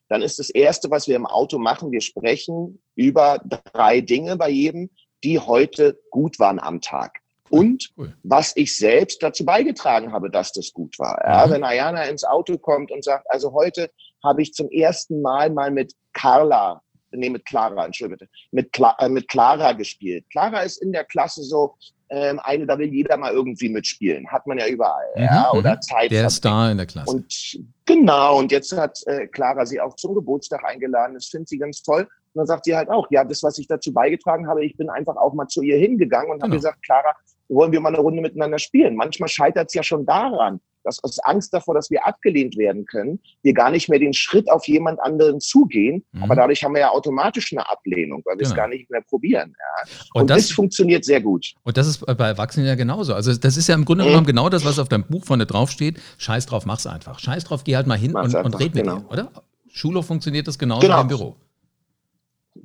dann 0.07 0.23
ist 0.23 0.39
das 0.39 0.49
Erste, 0.49 0.89
was 0.89 1.07
wir 1.07 1.15
im 1.15 1.25
Auto 1.25 1.59
machen, 1.59 1.91
wir 1.91 2.01
sprechen 2.01 2.79
über 2.95 3.39
drei 3.73 4.01
Dinge 4.01 4.35
bei 4.35 4.49
jedem, 4.49 4.89
die 5.23 5.39
heute 5.39 5.99
gut 6.09 6.39
waren 6.39 6.59
am 6.59 6.81
Tag 6.81 7.21
und 7.49 7.89
cool. 7.97 8.13
was 8.23 8.53
ich 8.55 8.75
selbst 8.75 9.21
dazu 9.21 9.45
beigetragen 9.45 10.11
habe, 10.11 10.29
dass 10.29 10.51
das 10.51 10.73
gut 10.73 10.97
war. 10.99 11.19
Ja, 11.23 11.45
mhm. 11.45 11.51
Wenn 11.51 11.63
Ayana 11.63 12.03
ins 12.03 12.23
Auto 12.23 12.57
kommt 12.57 12.91
und 12.91 13.03
sagt, 13.03 13.25
also 13.29 13.53
heute 13.53 13.91
habe 14.23 14.41
ich 14.41 14.53
zum 14.53 14.69
ersten 14.69 15.21
Mal 15.21 15.49
mal 15.49 15.71
mit 15.71 15.93
Carla, 16.13 16.81
nee, 17.11 17.29
mit 17.29 17.45
Clara, 17.45 17.85
Entschuldigung, 17.85 18.27
mit, 18.51 18.73
Cla 18.73 18.95
äh, 18.99 19.09
mit 19.09 19.27
Clara 19.27 19.73
gespielt. 19.73 20.25
Clara 20.31 20.61
ist 20.61 20.81
in 20.81 20.91
der 20.91 21.05
Klasse 21.05 21.43
so 21.43 21.75
ähm, 22.09 22.39
eine, 22.43 22.65
da 22.65 22.77
will 22.77 22.93
jeder 22.93 23.17
mal 23.17 23.31
irgendwie 23.31 23.69
mitspielen. 23.69 24.27
Hat 24.31 24.45
man 24.45 24.59
ja 24.59 24.67
überall. 24.67 25.05
Mhm, 25.15 25.23
ja, 25.23 25.51
oder 25.51 25.75
mhm. 25.75 25.81
Zeit. 25.81 26.11
Der 26.11 26.29
Star 26.29 26.71
in 26.71 26.77
der 26.77 26.85
Klasse. 26.85 27.11
Und 27.11 27.59
genau, 27.85 28.37
und 28.37 28.51
jetzt 28.51 28.75
hat 28.75 28.99
äh, 29.07 29.27
Clara 29.27 29.65
sie 29.65 29.79
auch 29.81 29.95
zum 29.95 30.13
Geburtstag 30.13 30.63
eingeladen. 30.63 31.15
Das 31.15 31.27
findet 31.27 31.49
sie 31.49 31.57
ganz 31.57 31.81
toll. 31.81 32.01
Und 32.01 32.39
dann 32.39 32.47
sagt 32.47 32.65
sie 32.65 32.75
halt 32.75 32.89
auch, 32.89 33.07
ja, 33.11 33.23
das, 33.23 33.41
was 33.43 33.57
ich 33.57 33.67
dazu 33.67 33.93
beigetragen 33.93 34.47
habe, 34.47 34.65
ich 34.65 34.75
bin 34.77 34.89
einfach 34.89 35.15
auch 35.15 35.33
mal 35.33 35.47
zu 35.47 35.61
ihr 35.61 35.77
hingegangen 35.77 36.29
und 36.29 36.37
genau. 36.37 36.45
habe 36.45 36.55
gesagt, 36.57 36.83
Clara, 36.83 37.15
wollen 37.49 37.71
wir 37.71 37.79
mal 37.79 37.89
eine 37.89 37.99
Runde 37.99 38.21
miteinander 38.21 38.59
spielen. 38.59 38.95
Manchmal 38.95 39.29
scheitert 39.29 39.67
es 39.67 39.73
ja 39.73 39.83
schon 39.83 40.05
daran, 40.05 40.59
dass 40.85 41.03
aus 41.03 41.19
Angst 41.19 41.53
davor, 41.53 41.75
dass 41.75 41.89
wir 41.89 42.05
abgelehnt 42.05 42.57
werden 42.57 42.85
können, 42.85 43.19
wir 43.41 43.53
gar 43.53 43.71
nicht 43.71 43.89
mehr 43.89 43.99
den 43.99 44.13
Schritt 44.13 44.49
auf 44.49 44.67
jemand 44.67 44.99
anderen 45.01 45.39
zugehen. 45.39 46.05
Mhm. 46.11 46.23
Aber 46.23 46.35
dadurch 46.35 46.63
haben 46.63 46.73
wir 46.73 46.81
ja 46.81 46.89
automatisch 46.89 47.51
eine 47.51 47.67
Ablehnung, 47.69 48.21
weil 48.25 48.35
wir 48.35 48.43
genau. 48.43 48.49
es 48.49 48.55
gar 48.55 48.67
nicht 48.67 48.89
mehr 48.89 49.01
probieren. 49.01 49.55
Ja. 49.57 49.91
Und, 50.13 50.21
und 50.21 50.29
das, 50.29 50.47
das, 50.47 50.51
funktioniert 50.51 51.03
sehr 51.03 51.21
gut. 51.21 51.53
Und 51.63 51.75
das 51.75 51.87
ist 51.87 52.05
bei 52.05 52.27
Erwachsenen 52.27 52.67
ja 52.67 52.75
genauso. 52.75 53.13
Also 53.13 53.33
das 53.33 53.57
ist 53.57 53.67
ja 53.67 53.75
im 53.75 53.83
Grunde 53.83 54.03
mhm. 54.03 54.09
genommen 54.09 54.27
genau 54.27 54.49
das, 54.49 54.63
was 54.63 54.79
auf 54.79 54.87
deinem 54.87 55.05
Buch 55.05 55.25
vorne 55.25 55.45
drauf 55.45 55.71
steht. 55.71 55.99
Scheiß 56.17 56.45
drauf, 56.45 56.65
mach's 56.65 56.87
einfach. 56.87 57.19
Scheiß 57.19 57.43
drauf, 57.45 57.63
geh 57.63 57.75
halt 57.75 57.87
mal 57.87 57.97
hin 57.97 58.15
und, 58.15 58.33
und 58.33 58.59
red 58.59 58.75
mit 58.75 58.83
genau. 58.83 58.99
dir, 58.99 59.11
oder? 59.11 59.31
Schulhof 59.69 60.05
funktioniert 60.05 60.47
das 60.47 60.57
genauso 60.57 60.81
genau. 60.81 61.01
im 61.01 61.07
Büro. 61.07 61.35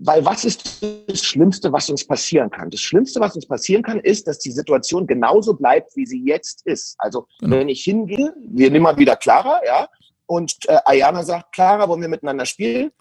Weil 0.02 0.24
was 0.24 0.46
ist 0.46 0.82
das 1.06 1.22
Schlimmste, 1.22 1.70
was 1.72 1.90
uns 1.90 2.06
passieren 2.06 2.50
kann? 2.50 2.70
Das 2.70 2.80
Schlimmste, 2.80 3.20
was 3.20 3.34
uns 3.34 3.46
passieren 3.46 3.82
kann, 3.82 4.00
ist, 4.00 4.26
dass 4.26 4.38
die 4.38 4.50
Situation 4.50 5.06
genauso 5.06 5.52
bleibt, 5.52 5.94
wie 5.94 6.06
sie 6.06 6.22
jetzt 6.24 6.66
ist. 6.66 6.94
Also 6.98 7.26
genau. 7.38 7.56
wenn 7.56 7.68
ich 7.68 7.82
hingehe, 7.84 8.32
wir 8.48 8.70
nehmen 8.70 8.84
mal 8.84 8.96
wieder 8.96 9.16
Clara, 9.16 9.60
ja, 9.66 9.88
und 10.24 10.56
äh, 10.68 10.78
Ayana 10.86 11.22
sagt, 11.22 11.52
Clara, 11.52 11.86
wollen 11.88 12.00
wir 12.00 12.08
miteinander 12.08 12.46
spielen? 12.46 12.92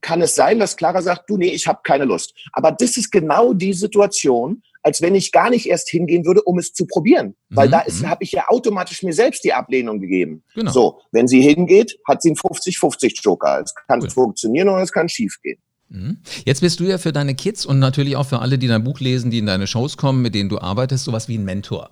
Kann 0.00 0.22
es 0.22 0.34
sein, 0.34 0.58
dass 0.58 0.76
Clara 0.76 1.02
sagt, 1.02 1.28
du, 1.28 1.36
nee, 1.36 1.50
ich 1.50 1.66
habe 1.66 1.80
keine 1.84 2.06
Lust. 2.06 2.34
Aber 2.52 2.72
das 2.72 2.96
ist 2.96 3.10
genau 3.10 3.52
die 3.52 3.74
Situation, 3.74 4.62
als 4.82 5.02
wenn 5.02 5.14
ich 5.14 5.32
gar 5.32 5.50
nicht 5.50 5.66
erst 5.66 5.90
hingehen 5.90 6.24
würde, 6.24 6.42
um 6.42 6.58
es 6.58 6.72
zu 6.72 6.86
probieren. 6.86 7.36
Weil 7.50 7.68
mhm. 7.68 7.72
da 7.72 7.84
mhm. 7.86 8.08
habe 8.08 8.24
ich 8.24 8.32
ja 8.32 8.48
automatisch 8.48 9.02
mir 9.02 9.12
selbst 9.12 9.44
die 9.44 9.52
Ablehnung 9.52 10.00
gegeben. 10.00 10.44
Genau. 10.54 10.70
So, 10.72 11.00
wenn 11.10 11.28
sie 11.28 11.42
hingeht, 11.42 11.98
hat 12.08 12.22
sie 12.22 12.30
einen 12.30 12.36
50-50 12.36 13.20
Joker. 13.22 13.60
Es 13.62 13.74
kann 13.86 14.00
Gut. 14.00 14.12
funktionieren 14.12 14.70
oder 14.70 14.82
es 14.82 14.92
kann 14.92 15.10
schiefgehen. 15.10 15.60
Mhm. 15.92 16.18
Jetzt 16.46 16.62
bist 16.62 16.80
du 16.80 16.84
ja 16.84 16.96
für 16.96 17.12
deine 17.12 17.34
Kids 17.34 17.66
und 17.66 17.78
natürlich 17.78 18.16
auch 18.16 18.24
für 18.26 18.38
alle, 18.38 18.56
die 18.56 18.66
dein 18.66 18.82
Buch 18.82 19.00
lesen, 19.00 19.30
die 19.30 19.36
in 19.38 19.46
deine 19.46 19.66
Shows 19.66 19.98
kommen, 19.98 20.22
mit 20.22 20.34
denen 20.34 20.48
du 20.48 20.58
arbeitest, 20.58 21.04
sowas 21.04 21.28
wie 21.28 21.36
ein 21.36 21.44
Mentor. 21.44 21.90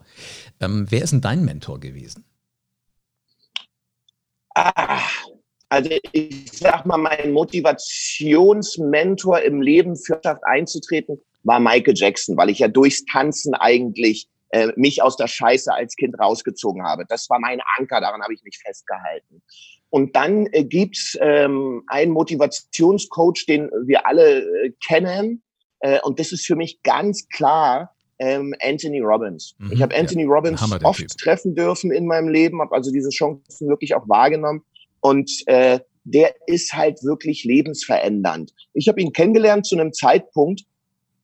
Ähm, 0.59 0.87
wer 0.89 1.03
ist 1.03 1.11
denn 1.11 1.21
dein 1.21 1.45
Mentor 1.45 1.81
gewesen? 1.81 2.25
Ah, 4.55 5.03
also 5.69 5.91
ich 6.13 6.51
sag 6.51 6.87
mal, 6.87 6.97
mein 6.97 7.33
Motivationsmentor 7.33 9.43
im 9.43 9.61
Leben 9.61 9.97
für 9.97 10.15
Wirtschaft 10.15 10.45
einzutreten 10.45 11.21
war 11.43 11.61
Michael 11.61 11.93
Jackson, 11.95 12.39
weil 12.39 12.51
ich 12.51 12.61
ja 12.61 12.69
durchs 12.69 13.05
Tanzen 13.05 13.55
eigentlich 13.55 14.29
äh, 14.49 14.69
mich 14.77 15.03
aus 15.03 15.17
der 15.17 15.29
Scheiße 15.29 15.71
als 15.73 15.95
Kind 15.95 16.19
rausgezogen 16.19 16.85
habe. 16.85 17.05
Das 17.07 17.29
war 17.29 17.39
mein 17.39 17.61
Anker, 17.79 18.01
daran 18.01 18.23
habe 18.23 18.33
ich 18.35 18.43
mich 18.43 18.59
festgehalten. 18.65 19.43
Und 19.91 20.15
dann 20.15 20.47
äh, 20.53 20.65
gibt's 20.65 21.19
ähm, 21.21 21.83
einen 21.89 22.13
Motivationscoach, 22.13 23.45
den 23.47 23.71
wir 23.87 24.07
alle 24.07 24.41
äh, 24.41 24.73
kennen. 24.87 25.43
Äh, 25.81 26.01
und 26.03 26.19
das 26.19 26.33
ist 26.33 26.47
für 26.47 26.57
mich 26.57 26.83
ganz 26.83 27.29
klar 27.29 27.95
ähm, 28.21 28.55
Anthony 28.63 29.01
Robbins. 29.01 29.55
Mhm, 29.59 29.73
ich 29.73 29.83
habe 29.83 29.97
Anthony 29.97 30.23
ja, 30.23 30.29
Robbins 30.29 30.63
oft 30.85 31.01
typ. 31.01 31.09
treffen 31.19 31.55
dürfen 31.55 31.91
in 31.91 32.07
meinem 32.07 32.29
Leben, 32.29 32.61
habe 32.61 32.75
also 32.75 32.93
diese 32.93 33.11
Chancen 33.11 33.69
wirklich 33.69 33.95
auch 33.95 34.09
wahrgenommen. 34.09 34.63
Und 35.01 35.31
äh, 35.47 35.81
der 36.05 36.35
ist 36.47 36.73
halt 36.73 37.03
wirklich 37.03 37.45
lebensverändernd. 37.45 38.53
Ich 38.75 38.89
habe 38.89 39.01
ihn 39.01 39.13
kennengelernt 39.13 39.67
zu 39.67 39.77
einem 39.77 39.93
Zeitpunkt, 39.93 40.63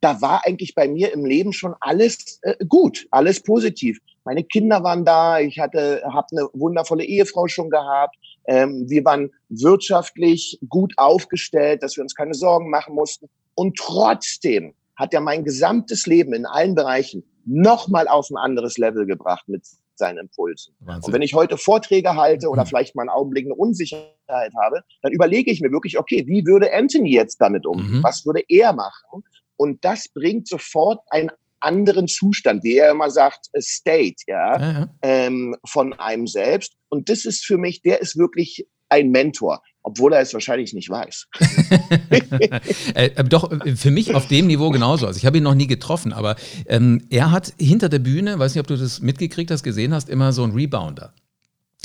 da 0.00 0.20
war 0.20 0.42
eigentlich 0.44 0.74
bei 0.74 0.88
mir 0.88 1.12
im 1.12 1.24
Leben 1.24 1.52
schon 1.52 1.74
alles 1.80 2.38
äh, 2.42 2.54
gut, 2.66 3.06
alles 3.10 3.42
positiv. 3.42 3.98
Meine 4.24 4.44
Kinder 4.44 4.82
waren 4.82 5.04
da, 5.04 5.40
ich 5.40 5.58
hatte, 5.58 6.02
habe 6.12 6.26
eine 6.32 6.48
wundervolle 6.52 7.04
Ehefrau 7.04 7.46
schon 7.48 7.70
gehabt. 7.70 8.16
Ähm, 8.46 8.88
wir 8.88 9.04
waren 9.04 9.30
wirtschaftlich 9.48 10.58
gut 10.68 10.94
aufgestellt, 10.96 11.82
dass 11.82 11.96
wir 11.96 12.02
uns 12.02 12.14
keine 12.14 12.34
Sorgen 12.34 12.70
machen 12.70 12.94
mussten. 12.94 13.28
Und 13.54 13.76
trotzdem 13.76 14.74
hat 14.96 15.12
er 15.12 15.20
mein 15.20 15.44
gesamtes 15.44 16.06
Leben 16.06 16.32
in 16.32 16.46
allen 16.46 16.74
Bereichen 16.74 17.24
nochmal 17.44 18.08
auf 18.08 18.30
ein 18.30 18.36
anderes 18.36 18.78
Level 18.78 19.06
gebracht 19.06 19.48
mit 19.48 19.64
seinen 19.94 20.18
Impulsen. 20.18 20.74
Wahnsinn. 20.80 21.04
Und 21.04 21.12
wenn 21.14 21.22
ich 21.22 21.34
heute 21.34 21.56
Vorträge 21.56 22.14
halte 22.16 22.48
oder 22.48 22.62
mhm. 22.62 22.66
vielleicht 22.68 22.94
mal 22.94 23.02
einen 23.02 23.10
Augenblick 23.10 23.46
eine 23.46 23.54
Unsicherheit 23.54 24.52
habe, 24.62 24.82
dann 25.02 25.12
überlege 25.12 25.50
ich 25.50 25.60
mir 25.60 25.70
wirklich, 25.70 25.98
okay, 25.98 26.24
wie 26.26 26.44
würde 26.44 26.72
Anthony 26.74 27.12
jetzt 27.12 27.40
damit 27.40 27.66
umgehen? 27.66 27.98
Mhm. 27.98 28.02
Was 28.02 28.26
würde 28.26 28.42
er 28.48 28.72
machen? 28.72 29.22
Und 29.56 29.84
das 29.84 30.08
bringt 30.08 30.48
sofort 30.48 31.00
einen 31.10 31.30
anderen 31.60 32.08
Zustand, 32.08 32.64
wie 32.64 32.76
er 32.76 32.90
immer 32.90 33.10
sagt, 33.10 33.46
State, 33.58 34.16
ja, 34.26 34.60
ja, 34.60 34.72
ja. 34.72 34.88
Ähm, 35.02 35.56
von 35.66 35.92
einem 35.94 36.26
selbst. 36.26 36.74
Und 36.88 37.08
das 37.08 37.24
ist 37.24 37.44
für 37.44 37.58
mich, 37.58 37.82
der 37.82 38.00
ist 38.00 38.16
wirklich 38.16 38.66
ein 38.88 39.10
Mentor, 39.10 39.62
obwohl 39.82 40.12
er 40.12 40.20
es 40.20 40.32
wahrscheinlich 40.32 40.72
nicht 40.72 40.88
weiß. 40.90 41.26
äh, 42.94 43.24
doch, 43.24 43.50
für 43.76 43.90
mich 43.90 44.14
auf 44.14 44.28
dem 44.28 44.46
Niveau 44.46 44.70
genauso. 44.70 45.06
Also 45.06 45.18
ich 45.18 45.26
habe 45.26 45.38
ihn 45.38 45.42
noch 45.42 45.54
nie 45.54 45.66
getroffen, 45.66 46.12
aber 46.12 46.36
ähm, 46.66 47.06
er 47.10 47.30
hat 47.30 47.52
hinter 47.58 47.88
der 47.88 47.98
Bühne, 47.98 48.38
weiß 48.38 48.54
nicht, 48.54 48.60
ob 48.60 48.66
du 48.66 48.76
das 48.76 49.00
mitgekriegt 49.00 49.50
hast, 49.50 49.62
gesehen 49.62 49.92
hast, 49.94 50.08
immer 50.08 50.32
so 50.32 50.44
ein 50.44 50.52
Rebounder. 50.52 51.14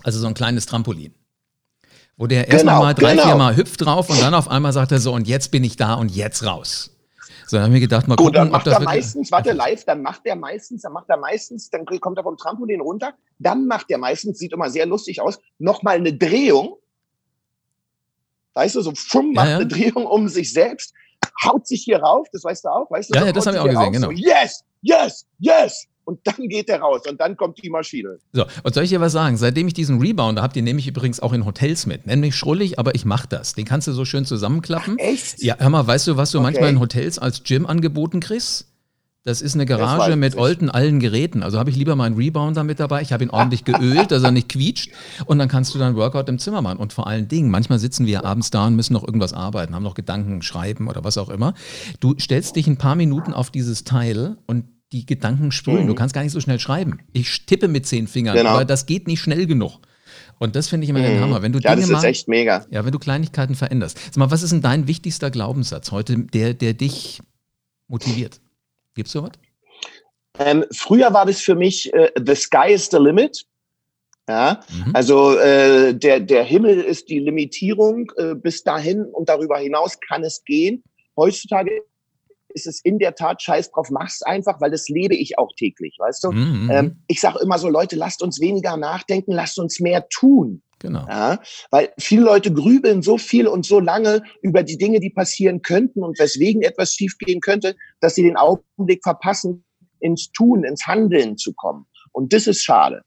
Also 0.04 0.20
so 0.20 0.28
ein 0.28 0.34
kleines 0.34 0.66
Trampolin. 0.66 1.14
Wo 2.18 2.28
der 2.28 2.50
erstmal 2.50 2.76
genau, 2.76 2.86
mal 2.86 2.94
drei, 2.94 3.12
genau. 3.14 3.24
vier 3.24 3.36
Mal 3.36 3.56
hüpft 3.56 3.82
drauf 3.82 4.10
und 4.10 4.22
dann 4.22 4.34
auf 4.34 4.48
einmal 4.48 4.74
sagt 4.74 4.92
er 4.92 5.00
so, 5.00 5.14
und 5.14 5.28
jetzt 5.28 5.50
bin 5.52 5.64
ich 5.64 5.76
da 5.76 5.96
und 5.96 6.12
jetzt 6.12 6.44
raus. 6.44 6.92
So, 7.52 7.58
dann 7.58 7.66
haben 7.66 7.74
wir 7.74 7.82
gedacht, 7.82 8.08
mal 8.08 8.16
Gut, 8.16 8.28
gucken, 8.28 8.44
dann 8.44 8.50
macht 8.50 8.68
er 8.68 8.80
meistens, 8.80 9.30
warte, 9.30 9.52
live, 9.52 9.84
dann 9.84 10.02
macht 10.02 10.22
er 10.24 10.38
meistens, 10.38 10.84
dann 10.84 10.94
macht 10.94 11.10
er 11.10 11.18
meistens, 11.18 11.70
dann 11.70 11.84
kommt 11.86 12.18
er 12.18 12.24
vom 12.24 12.38
Trampolin 12.38 12.80
runter, 12.80 13.14
dann 13.40 13.68
macht 13.68 13.92
er 13.92 13.98
meistens, 13.98 14.40
sieht 14.40 14.54
immer 14.54 14.70
sehr 14.70 14.86
lustig 14.86 15.22
aus, 15.22 15.38
nochmal 15.60 15.98
eine 15.98 16.14
Drehung. 16.14 16.78
Weißt 18.54 18.76
du, 18.76 18.82
so 18.82 18.94
fumm, 18.96 19.34
macht 19.34 19.48
ja, 19.48 19.52
ja. 19.52 19.58
eine 19.58 19.68
Drehung 19.68 20.06
um 20.06 20.30
sich 20.30 20.54
selbst, 20.54 20.94
haut 21.44 21.68
sich 21.68 21.84
hier 21.84 22.02
rauf, 22.02 22.26
das 22.32 22.46
weißt 22.46 22.64
du 22.64 22.70
auch, 22.70 22.90
weißt 22.90 23.14
du? 23.14 23.20
Ja, 23.20 23.26
ja 23.26 23.34
das 23.34 23.46
haben 23.46 23.56
wir 23.56 23.64
auch 23.64 23.66
gesehen, 23.66 23.80
auf, 23.80 23.92
genau. 23.92 24.08
So, 24.08 24.14
yes, 24.14 24.64
yes, 24.82 25.28
yes, 25.40 25.88
und 26.06 26.20
dann 26.24 26.48
geht 26.48 26.70
er 26.70 26.80
raus 26.80 27.02
und 27.10 27.20
dann 27.20 27.38
kommt 27.38 27.62
die 27.64 27.70
Maschine. 27.70 28.18
So, 28.34 28.46
und 28.64 28.74
soll 28.74 28.84
ich 28.84 28.90
dir 28.90 29.02
was 29.02 29.12
sagen? 29.12 29.38
Seitdem 29.38 29.68
ich 29.68 29.74
diesen 29.74 30.00
Rebounder 30.00 30.42
habe, 30.42 30.54
den 30.54 30.64
nehme 30.64 30.80
ich 30.80 30.88
übrigens 30.88 31.20
auch 31.20 31.34
in 31.34 31.46
Hotels 31.46 31.86
mit. 31.86 32.08
Nenn 32.08 32.20
mich 32.20 32.36
schrullig, 32.36 32.80
aber 32.80 32.96
ich 32.96 33.06
mache 33.06 33.28
das. 33.28 33.54
Den 33.54 33.66
kannst 33.66 33.88
du 33.88 33.94
so 33.94 34.06
schön 34.06 34.26
zusammenklappen. 34.26 34.98
Ach, 35.00 35.04
echt? 35.04 35.44
Ja, 35.44 35.56
hör 35.60 35.70
mal, 35.70 35.86
weißt 35.86 36.08
du, 36.08 36.18
was 36.18 36.32
du 36.32 36.40
okay. 36.40 36.44
manchmal 36.44 36.70
in 36.70 36.80
Hotels 36.80 37.20
als 37.20 37.44
Gym 37.44 37.66
angeboten 37.66 38.20
kriegst? 38.20 38.68
Das 39.24 39.44
ist 39.44 39.54
eine 39.54 39.68
Garage 39.68 40.16
mit 40.16 40.36
olten 40.36 40.72
allen 40.72 41.00
Geräten. 41.00 41.44
Also 41.44 41.60
habe 41.60 41.70
ich 41.70 41.76
lieber 41.76 41.96
meinen 41.96 42.16
Rebounder 42.16 42.64
mit 42.64 42.80
dabei. 42.80 43.04
Ich 43.04 43.14
habe 43.14 43.24
ihn 43.24 43.30
ordentlich 43.30 43.66
geölt, 43.66 44.10
dass 44.10 44.24
er 44.24 44.32
nicht 44.32 44.50
quietscht. 44.50 44.90
Und 45.26 45.38
dann 45.38 45.48
kannst 45.48 45.76
du 45.76 45.80
dann 45.80 45.96
Workout 45.96 46.28
im 46.28 46.40
Zimmer 46.40 46.64
machen. 46.64 46.80
Und 46.80 46.92
vor 46.92 47.06
allen 47.06 47.28
Dingen, 47.28 47.52
manchmal 47.52 47.78
sitzen 47.78 48.08
wir 48.08 48.26
abends 48.26 48.50
da 48.50 48.66
und 48.66 48.76
müssen 48.76 48.94
noch 48.94 49.06
irgendwas 49.06 49.34
arbeiten, 49.34 49.76
haben 49.76 49.84
noch 49.84 49.94
Gedanken, 49.94 50.42
schreiben 50.42 50.88
oder 50.88 51.04
was 51.04 51.20
auch 51.20 51.30
immer. 51.30 51.54
Du 52.00 52.16
stellst 52.20 52.56
dich 52.56 52.66
ein 52.66 52.78
paar 52.78 52.96
Minuten 52.96 53.32
auf 53.34 53.52
dieses 53.52 53.84
Teil 53.84 54.38
und 54.48 54.66
die 54.92 55.06
Gedanken 55.06 55.52
sprühen. 55.52 55.84
Mhm. 55.84 55.88
Du 55.88 55.96
kannst 55.96 56.14
gar 56.14 56.24
nicht 56.24 56.34
so 56.34 56.40
schnell 56.40 56.60
schreiben. 56.60 57.00
Ich 57.14 57.46
tippe 57.46 57.68
mit 57.68 57.86
zehn 57.86 58.08
Fingern, 58.08 58.36
genau. 58.36 58.50
aber 58.50 58.66
das 58.66 58.86
geht 58.86 59.08
nicht 59.08 59.22
schnell 59.22 59.46
genug. 59.46 59.80
Und 60.40 60.56
das 60.56 60.70
finde 60.70 60.86
ich 60.86 60.90
immer 60.90 61.00
mhm. 61.00 61.04
den 61.04 61.20
Hammer. 61.20 61.42
Wenn 61.42 61.54
du 61.54 61.60
ja, 61.60 61.76
Dinge 61.76 61.88
das 61.88 62.00
ist 62.00 62.04
echt 62.04 62.28
mega. 62.28 62.66
Ja, 62.72 62.84
wenn 62.84 62.92
du 62.92 63.00
Kleinigkeiten 63.00 63.56
veränderst. 63.56 63.98
Sag 63.98 64.18
mal, 64.18 64.32
was 64.32 64.44
ist 64.44 64.52
denn 64.52 64.62
dein 64.62 64.88
wichtigster 64.88 65.30
Glaubenssatz 65.30 65.92
heute, 65.92 66.18
der, 66.18 66.54
der 66.54 66.74
dich 66.74 67.22
motiviert? 67.88 68.42
Gibt's 68.96 69.12
sowas? 69.12 69.32
Ähm, 70.40 70.66
früher 70.72 71.14
war 71.14 71.26
das 71.26 71.42
für 71.42 71.56
mich 71.56 71.94
äh, 71.94 72.10
The 72.26 72.36
Sky 72.36 72.74
is 72.74 72.90
the 72.90 72.98
Limit. 72.98 73.46
Ja, 74.28 74.62
mhm. 74.72 74.96
also 74.96 75.38
äh, 75.38 75.94
der, 75.94 76.20
der 76.20 76.44
Himmel 76.44 76.80
ist 76.80 77.10
die 77.10 77.20
Limitierung. 77.20 78.12
Äh, 78.18 78.36
bis 78.36 78.64
dahin 78.64 79.04
und 79.06 79.30
darüber 79.30 79.58
hinaus 79.58 80.00
kann 80.00 80.24
es 80.24 80.44
gehen. 80.44 80.84
Heutzutage 81.18 81.82
ist 82.54 82.68
es 82.68 82.82
in 82.84 83.00
der 83.00 83.16
Tat 83.16 83.42
scheiß 83.42 83.72
drauf, 83.72 83.90
mach's 83.90 84.22
einfach, 84.22 84.62
weil 84.62 84.72
das 84.72 84.90
lebe 84.90 85.16
ich 85.16 85.38
auch 85.38 85.52
täglich, 85.58 85.96
weißt 86.00 86.24
du? 86.24 86.32
Mhm. 86.32 86.70
Ähm, 86.72 87.04
ich 87.08 87.20
sage 87.20 87.40
immer 87.42 87.58
so, 87.58 87.70
Leute, 87.70 87.96
lasst 87.96 88.22
uns 88.22 88.40
weniger 88.40 88.78
nachdenken, 88.78 89.32
lasst 89.32 89.60
uns 89.60 89.80
mehr 89.80 90.08
tun. 90.10 90.62
Genau. 90.80 91.06
Ja, 91.08 91.40
weil 91.70 91.94
viele 92.00 92.24
Leute 92.24 92.52
grübeln 92.52 93.04
so 93.04 93.20
viel 93.20 93.48
und 93.48 93.66
so 93.66 93.80
lange 93.80 94.24
über 94.42 94.64
die 94.64 94.80
Dinge, 94.80 95.00
die 95.00 95.12
passieren 95.12 95.62
könnten 95.62 96.04
und 96.04 96.18
weswegen 96.18 96.64
etwas 96.64 96.94
schiefgehen 96.94 97.40
könnte, 97.40 97.76
dass 98.00 98.16
sie 98.16 98.24
den 98.24 98.36
Augenblick 98.36 99.04
verpassen, 99.04 99.64
ins 100.00 100.32
Tun, 100.32 100.64
ins 100.64 100.88
Handeln 100.88 101.38
zu 101.38 101.54
kommen. 101.54 101.86
Und 102.12 102.34
das 102.34 102.48
ist 102.48 102.64
schade. 102.64 103.04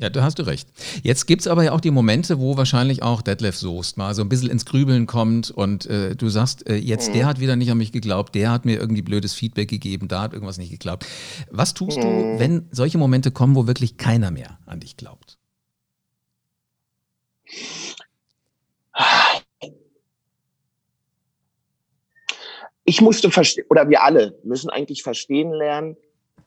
Ja, 0.00 0.08
da 0.08 0.22
hast 0.22 0.38
du 0.38 0.46
recht. 0.46 0.66
Jetzt 1.02 1.26
gibt 1.26 1.42
es 1.42 1.46
aber 1.46 1.62
ja 1.62 1.72
auch 1.72 1.80
die 1.80 1.90
Momente, 1.90 2.40
wo 2.40 2.56
wahrscheinlich 2.56 3.02
auch 3.02 3.20
Detlef 3.20 3.54
Soest 3.54 3.98
mal 3.98 4.14
so 4.14 4.22
ein 4.22 4.30
bisschen 4.30 4.48
ins 4.48 4.64
Grübeln 4.64 5.06
kommt 5.06 5.50
und 5.50 5.84
äh, 5.86 6.16
du 6.16 6.30
sagst, 6.30 6.66
äh, 6.66 6.76
jetzt 6.76 7.10
mhm. 7.10 7.12
der 7.12 7.26
hat 7.26 7.38
wieder 7.38 7.54
nicht 7.54 7.70
an 7.70 7.76
mich 7.76 7.92
geglaubt, 7.92 8.34
der 8.34 8.50
hat 8.50 8.64
mir 8.64 8.80
irgendwie 8.80 9.02
blödes 9.02 9.34
Feedback 9.34 9.68
gegeben, 9.68 10.08
da 10.08 10.22
hat 10.22 10.32
irgendwas 10.32 10.56
nicht 10.56 10.70
geglaubt. 10.70 11.04
Was 11.50 11.74
tust 11.74 11.98
mhm. 11.98 12.02
du, 12.02 12.38
wenn 12.38 12.68
solche 12.70 12.96
Momente 12.96 13.30
kommen, 13.30 13.54
wo 13.54 13.66
wirklich 13.66 13.98
keiner 13.98 14.30
mehr 14.30 14.58
an 14.64 14.80
dich 14.80 14.96
glaubt? 14.96 15.36
Ich 22.84 23.02
musste 23.02 23.30
verstehen, 23.30 23.66
oder 23.68 23.86
wir 23.90 24.02
alle 24.02 24.38
müssen 24.44 24.70
eigentlich 24.70 25.02
verstehen 25.02 25.52
lernen, 25.52 25.98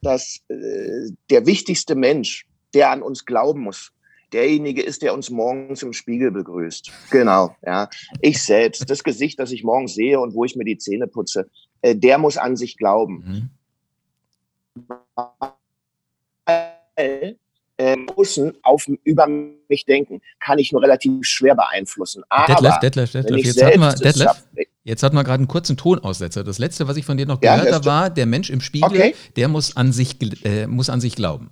dass 0.01 0.39
äh, 0.49 1.11
der 1.29 1.45
wichtigste 1.45 1.93
Mensch, 1.93 2.47
der 2.73 2.91
an 2.91 3.01
uns 3.01 3.25
glauben 3.25 3.61
muss. 3.61 3.91
Derjenige 4.33 4.81
ist, 4.81 5.03
der 5.03 5.13
uns 5.13 5.29
morgens 5.29 5.83
im 5.83 5.93
Spiegel 5.93 6.31
begrüßt. 6.31 6.91
Genau, 7.11 7.55
ja. 7.63 7.87
Ich 8.19 8.41
selbst, 8.41 8.89
das 8.89 9.03
Gesicht, 9.03 9.39
das 9.39 9.51
ich 9.51 9.63
morgens 9.63 9.93
sehe 9.93 10.19
und 10.19 10.33
wo 10.33 10.43
ich 10.43 10.55
mir 10.55 10.65
die 10.65 10.77
Zähne 10.77 11.07
putze, 11.07 11.47
äh, 11.83 11.95
der 11.95 12.17
muss 12.17 12.37
an 12.37 12.55
sich 12.57 12.77
glauben. 12.77 13.49
Mhm. 14.87 14.95
Äh, 16.95 17.97
Außen 18.15 18.53
auf, 18.63 18.87
über 19.03 19.27
mich 19.27 19.85
denken, 19.85 20.21
kann 20.39 20.57
ich 20.59 20.71
nur 20.71 20.81
relativ 20.81 21.25
schwer 21.25 21.55
beeinflussen. 21.55 22.23
Aber 22.29 22.53
Detlef, 22.53 22.79
Detlef, 22.79 23.11
Detlef, 23.11 23.45
jetzt 23.45 23.63
hatten 23.63 23.79
wir, 23.79 23.93
Detlef, 23.93 24.43
jetzt 24.83 25.03
hatten 25.03 25.15
wir 25.15 25.23
gerade 25.23 25.39
einen 25.39 25.47
kurzen 25.47 25.75
Tonaussetzer. 25.77 26.43
Das 26.43 26.59
letzte, 26.59 26.87
was 26.87 26.97
ich 26.97 27.05
von 27.05 27.17
dir 27.17 27.25
noch 27.25 27.39
gehört 27.39 27.65
ja, 27.65 27.73
habe, 27.73 27.85
war, 27.85 28.09
der 28.09 28.25
Mensch 28.25 28.49
im 28.49 28.61
Spiegel, 28.61 28.89
okay. 28.89 29.15
der 29.35 29.47
muss 29.47 29.75
an 29.75 29.91
sich, 29.91 30.17
äh, 30.45 30.67
muss 30.67 30.89
an 30.89 31.01
sich 31.01 31.15
glauben. 31.15 31.51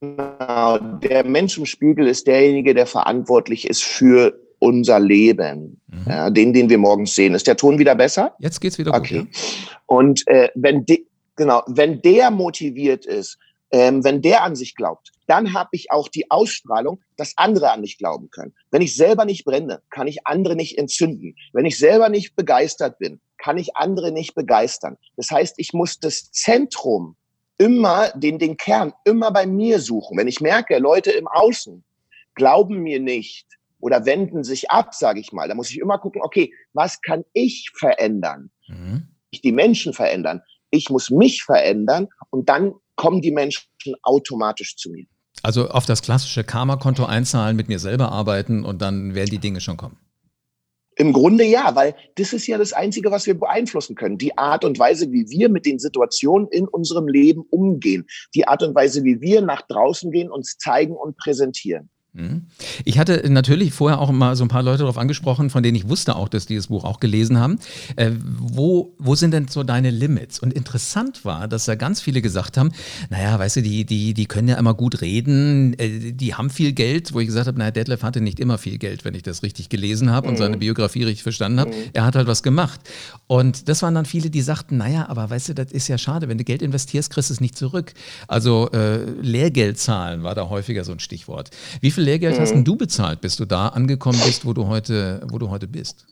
Genau, 0.00 0.78
der 0.78 1.24
Mensch 1.24 1.58
im 1.58 1.66
Spiegel 1.66 2.06
ist 2.06 2.26
derjenige, 2.26 2.74
der 2.74 2.86
verantwortlich 2.86 3.68
ist 3.68 3.82
für 3.82 4.40
unser 4.58 5.00
Leben, 5.00 5.80
mhm. 5.88 6.04
ja, 6.06 6.30
den, 6.30 6.52
den 6.52 6.68
wir 6.68 6.78
morgens 6.78 7.14
sehen. 7.14 7.34
Ist 7.34 7.46
der 7.46 7.56
Ton 7.56 7.78
wieder 7.78 7.94
besser? 7.94 8.34
Jetzt 8.38 8.60
geht's 8.60 8.78
wieder 8.78 8.94
okay. 8.94 9.20
gut. 9.20 9.28
Ja. 9.32 9.78
Und 9.86 10.26
äh, 10.26 10.48
wenn 10.54 10.86
de, 10.86 11.06
genau, 11.36 11.62
wenn 11.66 12.00
der 12.02 12.30
motiviert 12.30 13.06
ist, 13.06 13.38
ähm, 13.72 14.02
wenn 14.04 14.20
der 14.22 14.42
an 14.42 14.56
sich 14.56 14.74
glaubt, 14.74 15.12
dann 15.26 15.54
habe 15.54 15.70
ich 15.72 15.90
auch 15.92 16.08
die 16.08 16.30
Ausstrahlung, 16.30 17.00
dass 17.16 17.34
andere 17.36 17.70
an 17.70 17.82
mich 17.82 17.98
glauben 17.98 18.30
können. 18.30 18.54
Wenn 18.70 18.82
ich 18.82 18.96
selber 18.96 19.24
nicht 19.24 19.44
brenne, 19.44 19.80
kann 19.90 20.08
ich 20.08 20.26
andere 20.26 20.56
nicht 20.56 20.76
entzünden. 20.76 21.36
Wenn 21.52 21.66
ich 21.66 21.78
selber 21.78 22.08
nicht 22.08 22.34
begeistert 22.36 22.98
bin, 22.98 23.20
kann 23.38 23.58
ich 23.58 23.76
andere 23.76 24.12
nicht 24.12 24.34
begeistern. 24.34 24.96
Das 25.16 25.30
heißt, 25.30 25.54
ich 25.58 25.72
muss 25.72 26.00
das 26.00 26.30
Zentrum 26.32 27.16
immer 27.60 28.08
den, 28.14 28.38
den 28.38 28.56
Kern 28.56 28.94
immer 29.04 29.30
bei 29.30 29.46
mir 29.46 29.80
suchen. 29.80 30.16
Wenn 30.16 30.28
ich 30.28 30.40
merke, 30.40 30.78
Leute 30.78 31.10
im 31.10 31.28
Außen 31.28 31.84
glauben 32.34 32.82
mir 32.82 32.98
nicht 33.00 33.46
oder 33.80 34.06
wenden 34.06 34.44
sich 34.44 34.70
ab, 34.70 34.94
sage 34.94 35.20
ich 35.20 35.30
mal, 35.32 35.46
dann 35.46 35.58
muss 35.58 35.70
ich 35.70 35.78
immer 35.78 35.98
gucken, 35.98 36.22
okay, 36.22 36.54
was 36.72 37.02
kann 37.02 37.22
ich 37.34 37.70
verändern? 37.74 38.50
Mhm. 38.66 39.08
Ich 39.30 39.42
die 39.42 39.52
Menschen 39.52 39.92
verändern. 39.92 40.40
Ich 40.70 40.88
muss 40.88 41.10
mich 41.10 41.42
verändern 41.42 42.08
und 42.30 42.48
dann 42.48 42.72
kommen 42.96 43.20
die 43.20 43.32
Menschen 43.32 43.68
automatisch 44.02 44.76
zu 44.76 44.90
mir. 44.90 45.04
Also 45.42 45.68
auf 45.68 45.84
das 45.84 46.00
klassische 46.00 46.44
Karma-Konto 46.44 47.04
einzahlen, 47.04 47.56
mit 47.56 47.68
mir 47.68 47.78
selber 47.78 48.10
arbeiten 48.10 48.64
und 48.64 48.80
dann 48.80 49.14
werden 49.14 49.30
die 49.30 49.38
Dinge 49.38 49.60
schon 49.60 49.76
kommen. 49.76 49.98
Im 51.00 51.14
Grunde 51.14 51.44
ja, 51.44 51.74
weil 51.74 51.94
das 52.16 52.34
ist 52.34 52.46
ja 52.46 52.58
das 52.58 52.74
Einzige, 52.74 53.10
was 53.10 53.26
wir 53.26 53.32
beeinflussen 53.32 53.94
können. 53.94 54.18
Die 54.18 54.36
Art 54.36 54.66
und 54.66 54.78
Weise, 54.78 55.10
wie 55.10 55.30
wir 55.30 55.48
mit 55.48 55.64
den 55.64 55.78
Situationen 55.78 56.46
in 56.48 56.68
unserem 56.68 57.08
Leben 57.08 57.46
umgehen. 57.48 58.06
Die 58.34 58.46
Art 58.46 58.62
und 58.62 58.74
Weise, 58.74 59.02
wie 59.02 59.18
wir 59.22 59.40
nach 59.40 59.62
draußen 59.62 60.10
gehen, 60.10 60.30
uns 60.30 60.58
zeigen 60.58 60.94
und 60.94 61.16
präsentieren. 61.16 61.88
Mhm. 62.12 62.46
Ich 62.84 62.98
hatte 62.98 63.22
natürlich 63.28 63.72
vorher 63.72 63.98
auch 63.98 64.10
mal 64.10 64.36
so 64.36 64.44
ein 64.44 64.48
paar 64.48 64.62
Leute 64.62 64.78
darauf 64.78 64.98
angesprochen, 64.98 65.50
von 65.50 65.62
denen 65.62 65.76
ich 65.76 65.88
wusste 65.88 66.16
auch, 66.16 66.28
dass 66.28 66.46
die 66.46 66.56
das 66.56 66.68
Buch 66.68 66.84
auch 66.84 67.00
gelesen 67.00 67.38
haben. 67.38 67.58
Äh, 67.96 68.12
wo, 68.22 68.94
wo 68.98 69.14
sind 69.14 69.32
denn 69.32 69.48
so 69.48 69.62
deine 69.62 69.90
Limits? 69.90 70.38
Und 70.38 70.52
interessant 70.52 71.24
war, 71.24 71.48
dass 71.48 71.64
da 71.64 71.74
ganz 71.74 72.00
viele 72.00 72.22
gesagt 72.22 72.56
haben, 72.56 72.72
naja, 73.10 73.38
weißt 73.38 73.56
du, 73.56 73.62
die, 73.62 73.84
die, 73.84 74.14
die 74.14 74.26
können 74.26 74.48
ja 74.48 74.56
immer 74.56 74.74
gut 74.74 75.00
reden, 75.00 75.78
äh, 75.78 76.12
die 76.12 76.34
haben 76.34 76.50
viel 76.50 76.72
Geld, 76.72 77.12
wo 77.12 77.20
ich 77.20 77.26
gesagt 77.26 77.46
habe, 77.46 77.58
naja, 77.58 77.70
Detlef 77.70 78.02
hatte 78.02 78.20
nicht 78.20 78.38
immer 78.38 78.58
viel 78.58 78.78
Geld, 78.78 79.04
wenn 79.04 79.14
ich 79.14 79.22
das 79.22 79.42
richtig 79.42 79.68
gelesen 79.68 80.10
habe 80.10 80.26
mhm. 80.26 80.32
und 80.32 80.36
seine. 80.38 80.60
Biografie 80.60 81.02
richtig 81.02 81.24
verstanden 81.24 81.58
habe. 81.58 81.70
Mhm. 81.70 81.90
Er 81.92 82.04
hat 82.04 82.14
halt 82.14 82.28
was 82.28 82.44
gemacht. 82.44 82.80
Und 83.26 83.68
das 83.68 83.82
waren 83.82 83.94
dann 83.94 84.06
viele, 84.06 84.30
die 84.30 84.42
sagten, 84.42 84.76
naja, 84.76 85.08
aber 85.08 85.28
weißt 85.28 85.48
du, 85.48 85.54
das 85.54 85.72
ist 85.72 85.88
ja 85.88 85.98
schade, 85.98 86.28
wenn 86.28 86.38
du 86.38 86.44
Geld 86.44 86.62
investierst, 86.62 87.10
kriegst 87.10 87.30
du 87.30 87.34
es 87.34 87.40
nicht 87.40 87.56
zurück. 87.56 87.94
Also 88.28 88.70
äh, 88.72 89.04
Lehrgeld 89.20 89.78
zahlen 89.78 90.22
war 90.22 90.34
da 90.34 90.48
häufiger 90.48 90.84
so 90.84 90.92
ein 90.92 91.00
Stichwort. 91.00 91.50
Wie 91.80 91.90
viel 91.90 91.99
viel 92.00 92.04
Lehrgeld 92.06 92.36
mhm. 92.36 92.40
hast 92.40 92.54
du 92.54 92.76
bezahlt, 92.76 93.20
bis 93.20 93.36
du 93.36 93.44
da 93.44 93.68
angekommen 93.68 94.20
bist, 94.24 94.46
wo 94.46 94.52
du 94.52 94.66
heute, 94.66 95.22
wo 95.30 95.38
du 95.38 95.50
heute 95.50 95.68
bist? 95.68 96.06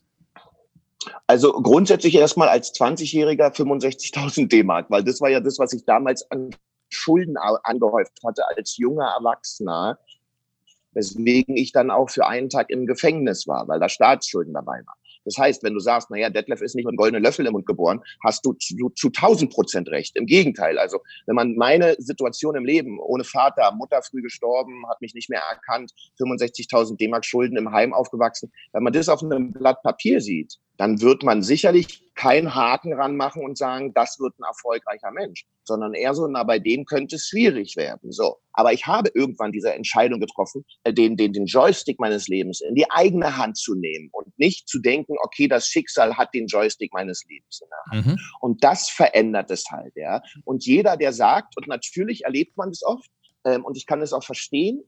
Also 1.26 1.52
grundsätzlich 1.52 2.14
erstmal 2.14 2.48
als 2.48 2.74
20-Jähriger 2.74 3.54
65.000 3.54 4.48
D-Mark, 4.48 4.90
weil 4.90 5.04
das 5.04 5.20
war 5.20 5.30
ja 5.30 5.40
das, 5.40 5.58
was 5.58 5.72
ich 5.72 5.84
damals 5.84 6.30
an 6.30 6.50
Schulden 6.90 7.36
angehäuft 7.36 8.12
hatte 8.24 8.42
als 8.56 8.76
junger 8.76 9.14
Erwachsener, 9.18 9.98
weswegen 10.92 11.56
ich 11.56 11.72
dann 11.72 11.90
auch 11.90 12.10
für 12.10 12.26
einen 12.26 12.48
Tag 12.48 12.70
im 12.70 12.86
Gefängnis 12.86 13.46
war, 13.46 13.68
weil 13.68 13.78
da 13.78 13.88
Staatsschulden 13.88 14.54
dabei 14.54 14.82
waren. 14.86 14.98
Das 15.24 15.36
heißt, 15.38 15.62
wenn 15.62 15.74
du 15.74 15.80
sagst, 15.80 16.10
naja, 16.10 16.30
Detlef 16.30 16.60
ist 16.60 16.74
nicht 16.74 16.86
mit 16.86 16.96
goldenen 16.96 17.22
Löffel 17.22 17.46
im 17.46 17.52
Mund 17.52 17.66
geboren, 17.66 18.00
hast 18.22 18.44
du 18.44 18.52
zu, 18.54 18.90
zu 18.90 19.08
1000 19.08 19.52
Prozent 19.52 19.88
recht. 19.90 20.16
Im 20.16 20.26
Gegenteil. 20.26 20.78
Also, 20.78 21.00
wenn 21.26 21.36
man 21.36 21.56
meine 21.56 21.96
Situation 21.98 22.56
im 22.56 22.64
Leben, 22.64 22.98
ohne 23.00 23.24
Vater, 23.24 23.72
Mutter 23.72 24.02
früh 24.02 24.22
gestorben, 24.22 24.88
hat 24.88 25.00
mich 25.00 25.14
nicht 25.14 25.30
mehr 25.30 25.40
erkannt, 25.40 25.92
65.000 26.20 26.96
D-Mark 26.96 27.24
Schulden 27.24 27.56
im 27.56 27.72
Heim 27.72 27.92
aufgewachsen, 27.92 28.52
wenn 28.72 28.82
man 28.82 28.92
das 28.92 29.08
auf 29.08 29.22
einem 29.22 29.52
Blatt 29.52 29.82
Papier 29.82 30.20
sieht, 30.20 30.58
dann 30.78 31.00
wird 31.00 31.24
man 31.24 31.42
sicherlich 31.42 32.02
keinen 32.14 32.54
Haken 32.54 32.92
ranmachen 32.92 33.44
und 33.44 33.58
sagen, 33.58 33.92
das 33.94 34.18
wird 34.18 34.38
ein 34.38 34.44
erfolgreicher 34.44 35.10
Mensch, 35.10 35.44
sondern 35.64 35.92
eher 35.92 36.14
so, 36.14 36.26
na, 36.26 36.44
bei 36.44 36.58
dem 36.58 36.84
könnte 36.84 37.16
es 37.16 37.26
schwierig 37.28 37.76
werden. 37.76 38.10
So. 38.10 38.38
Aber 38.52 38.72
ich 38.72 38.86
habe 38.86 39.10
irgendwann 39.14 39.52
diese 39.52 39.74
Entscheidung 39.74 40.20
getroffen, 40.20 40.64
äh, 40.84 40.92
den, 40.92 41.16
den, 41.16 41.32
den 41.32 41.46
Joystick 41.46 41.98
meines 42.00 42.28
Lebens 42.28 42.60
in 42.60 42.74
die 42.74 42.90
eigene 42.90 43.36
Hand 43.36 43.56
zu 43.56 43.74
nehmen 43.74 44.08
und 44.12 44.36
nicht 44.38 44.68
zu 44.68 44.80
denken, 44.80 45.16
okay, 45.22 45.48
das 45.48 45.66
Schicksal 45.66 46.16
hat 46.16 46.32
den 46.32 46.46
Joystick 46.46 46.92
meines 46.92 47.24
Lebens 47.28 47.60
in 47.60 47.68
der 47.68 47.92
Hand. 47.92 48.06
Mhm. 48.06 48.18
Und 48.40 48.64
das 48.64 48.88
verändert 48.88 49.50
es 49.50 49.66
halt, 49.70 49.94
ja. 49.96 50.22
Und 50.44 50.64
jeder, 50.64 50.96
der 50.96 51.12
sagt, 51.12 51.56
und 51.56 51.66
natürlich 51.66 52.24
erlebt 52.24 52.56
man 52.56 52.70
das 52.70 52.82
oft, 52.82 53.10
ähm, 53.44 53.64
und 53.64 53.76
ich 53.76 53.86
kann 53.86 54.00
es 54.00 54.12
auch 54.12 54.24
verstehen, 54.24 54.82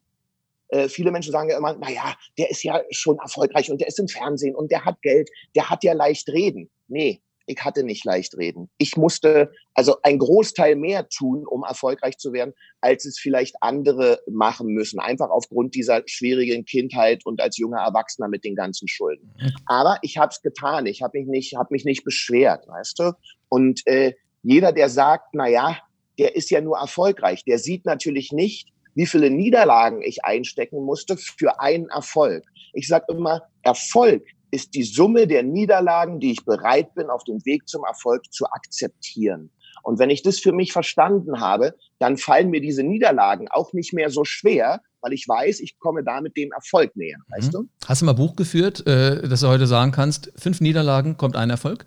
äh, 0.70 0.88
viele 0.88 1.11
Menschen 1.11 1.33
sagen 1.33 1.50
ja 1.50 1.59
immer, 1.59 1.76
na 1.78 1.90
ja, 1.90 2.14
der 2.38 2.50
ist 2.50 2.62
ja 2.62 2.80
schon 2.90 3.18
erfolgreich 3.18 3.70
und 3.70 3.80
der 3.80 3.88
ist 3.88 3.98
im 3.98 4.09
Fernsehen 4.09 4.54
und 4.54 4.70
der 4.70 4.85
hat 4.85 5.00
Geld, 5.02 5.30
der 5.54 5.70
hat 5.70 5.85
ja 5.85 5.92
leicht 5.92 6.28
reden. 6.28 6.70
Nee, 6.88 7.20
ich 7.50 7.64
hatte 7.64 7.83
nicht 7.83 8.04
leicht 8.04 8.37
reden. 8.37 8.70
Ich 8.78 8.96
musste 8.96 9.50
also 9.74 9.96
ein 10.02 10.18
Großteil 10.18 10.76
mehr 10.76 11.09
tun, 11.09 11.46
um 11.46 11.64
erfolgreich 11.64 12.16
zu 12.16 12.33
werden, 12.33 12.54
als 12.80 13.04
es 13.04 13.18
vielleicht 13.18 13.56
andere 13.61 14.20
machen 14.30 14.68
müssen. 14.68 15.00
Einfach 15.00 15.30
aufgrund 15.30 15.74
dieser 15.74 16.02
schwierigen 16.06 16.64
Kindheit 16.64 17.26
und 17.26 17.40
als 17.40 17.56
junger 17.56 17.80
Erwachsener 17.80 18.28
mit 18.28 18.44
den 18.44 18.54
ganzen 18.54 18.87
Schulden. 18.87 19.35
Aber 19.66 19.98
ich 20.02 20.16
habe 20.16 20.30
es 20.30 20.42
getan. 20.42 20.87
Ich 20.87 21.02
habe 21.02 21.18
mich 21.18 21.26
nicht, 21.26 21.56
habe 21.56 21.68
mich 21.72 21.85
nicht 21.85 22.04
beschwert, 22.04 22.68
weißt 22.68 23.00
du. 23.00 23.12
Und 23.48 23.85
äh, 23.87 24.14
jeder, 24.42 24.72
der 24.72 24.88
sagt, 24.88 25.30
na 25.33 25.48
ja, 25.48 25.76
der 26.18 26.37
ist 26.37 26.50
ja 26.50 26.61
nur 26.61 26.78
erfolgreich, 26.78 27.44
der 27.44 27.59
sieht 27.59 27.85
natürlich 27.85 28.30
nicht, 28.30 28.68
wie 29.00 29.06
viele 29.06 29.30
Niederlagen 29.30 30.02
ich 30.02 30.26
einstecken 30.26 30.84
musste 30.84 31.16
für 31.16 31.58
einen 31.58 31.88
Erfolg. 31.88 32.44
Ich 32.74 32.86
sage 32.86 33.06
immer, 33.08 33.40
Erfolg 33.62 34.22
ist 34.50 34.74
die 34.74 34.82
Summe 34.82 35.26
der 35.26 35.42
Niederlagen, 35.42 36.20
die 36.20 36.32
ich 36.32 36.44
bereit 36.44 36.94
bin, 36.94 37.08
auf 37.08 37.24
dem 37.24 37.42
Weg 37.46 37.66
zum 37.66 37.82
Erfolg 37.84 38.30
zu 38.30 38.44
akzeptieren. 38.44 39.50
Und 39.82 39.98
wenn 39.98 40.10
ich 40.10 40.22
das 40.22 40.38
für 40.38 40.52
mich 40.52 40.74
verstanden 40.74 41.40
habe, 41.40 41.74
dann 41.98 42.18
fallen 42.18 42.50
mir 42.50 42.60
diese 42.60 42.82
Niederlagen 42.82 43.48
auch 43.48 43.72
nicht 43.72 43.94
mehr 43.94 44.10
so 44.10 44.26
schwer, 44.26 44.82
weil 45.00 45.14
ich 45.14 45.26
weiß, 45.26 45.60
ich 45.60 45.78
komme 45.78 46.04
damit 46.04 46.36
dem 46.36 46.52
Erfolg 46.52 46.94
näher. 46.94 47.16
Mhm. 47.16 47.34
Weißt 47.34 47.54
du? 47.54 47.68
Hast 47.86 48.02
du 48.02 48.04
mal 48.04 48.12
Buch 48.12 48.36
geführt, 48.36 48.86
äh, 48.86 49.26
dass 49.26 49.40
du 49.40 49.48
heute 49.48 49.66
sagen 49.66 49.92
kannst, 49.92 50.30
fünf 50.36 50.60
Niederlagen 50.60 51.16
kommt 51.16 51.36
ein 51.36 51.48
Erfolg? 51.48 51.86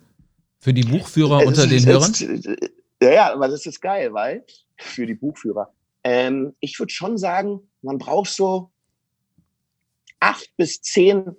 Für 0.58 0.74
die 0.74 0.82
Buchführer 0.82 1.46
unter 1.46 1.68
den 1.68 1.86
Hörern? 1.86 2.12
ja, 3.00 3.12
ja, 3.12 3.32
aber 3.32 3.46
das 3.46 3.66
ist 3.66 3.80
geil, 3.80 4.12
weil 4.12 4.44
für 4.78 5.06
die 5.06 5.14
Buchführer. 5.14 5.72
Ähm, 6.04 6.54
ich 6.60 6.78
würde 6.78 6.92
schon 6.92 7.18
sagen, 7.18 7.70
man 7.82 7.98
braucht 7.98 8.30
so 8.30 8.70
acht 10.20 10.50
bis 10.56 10.80
zehn 10.82 11.36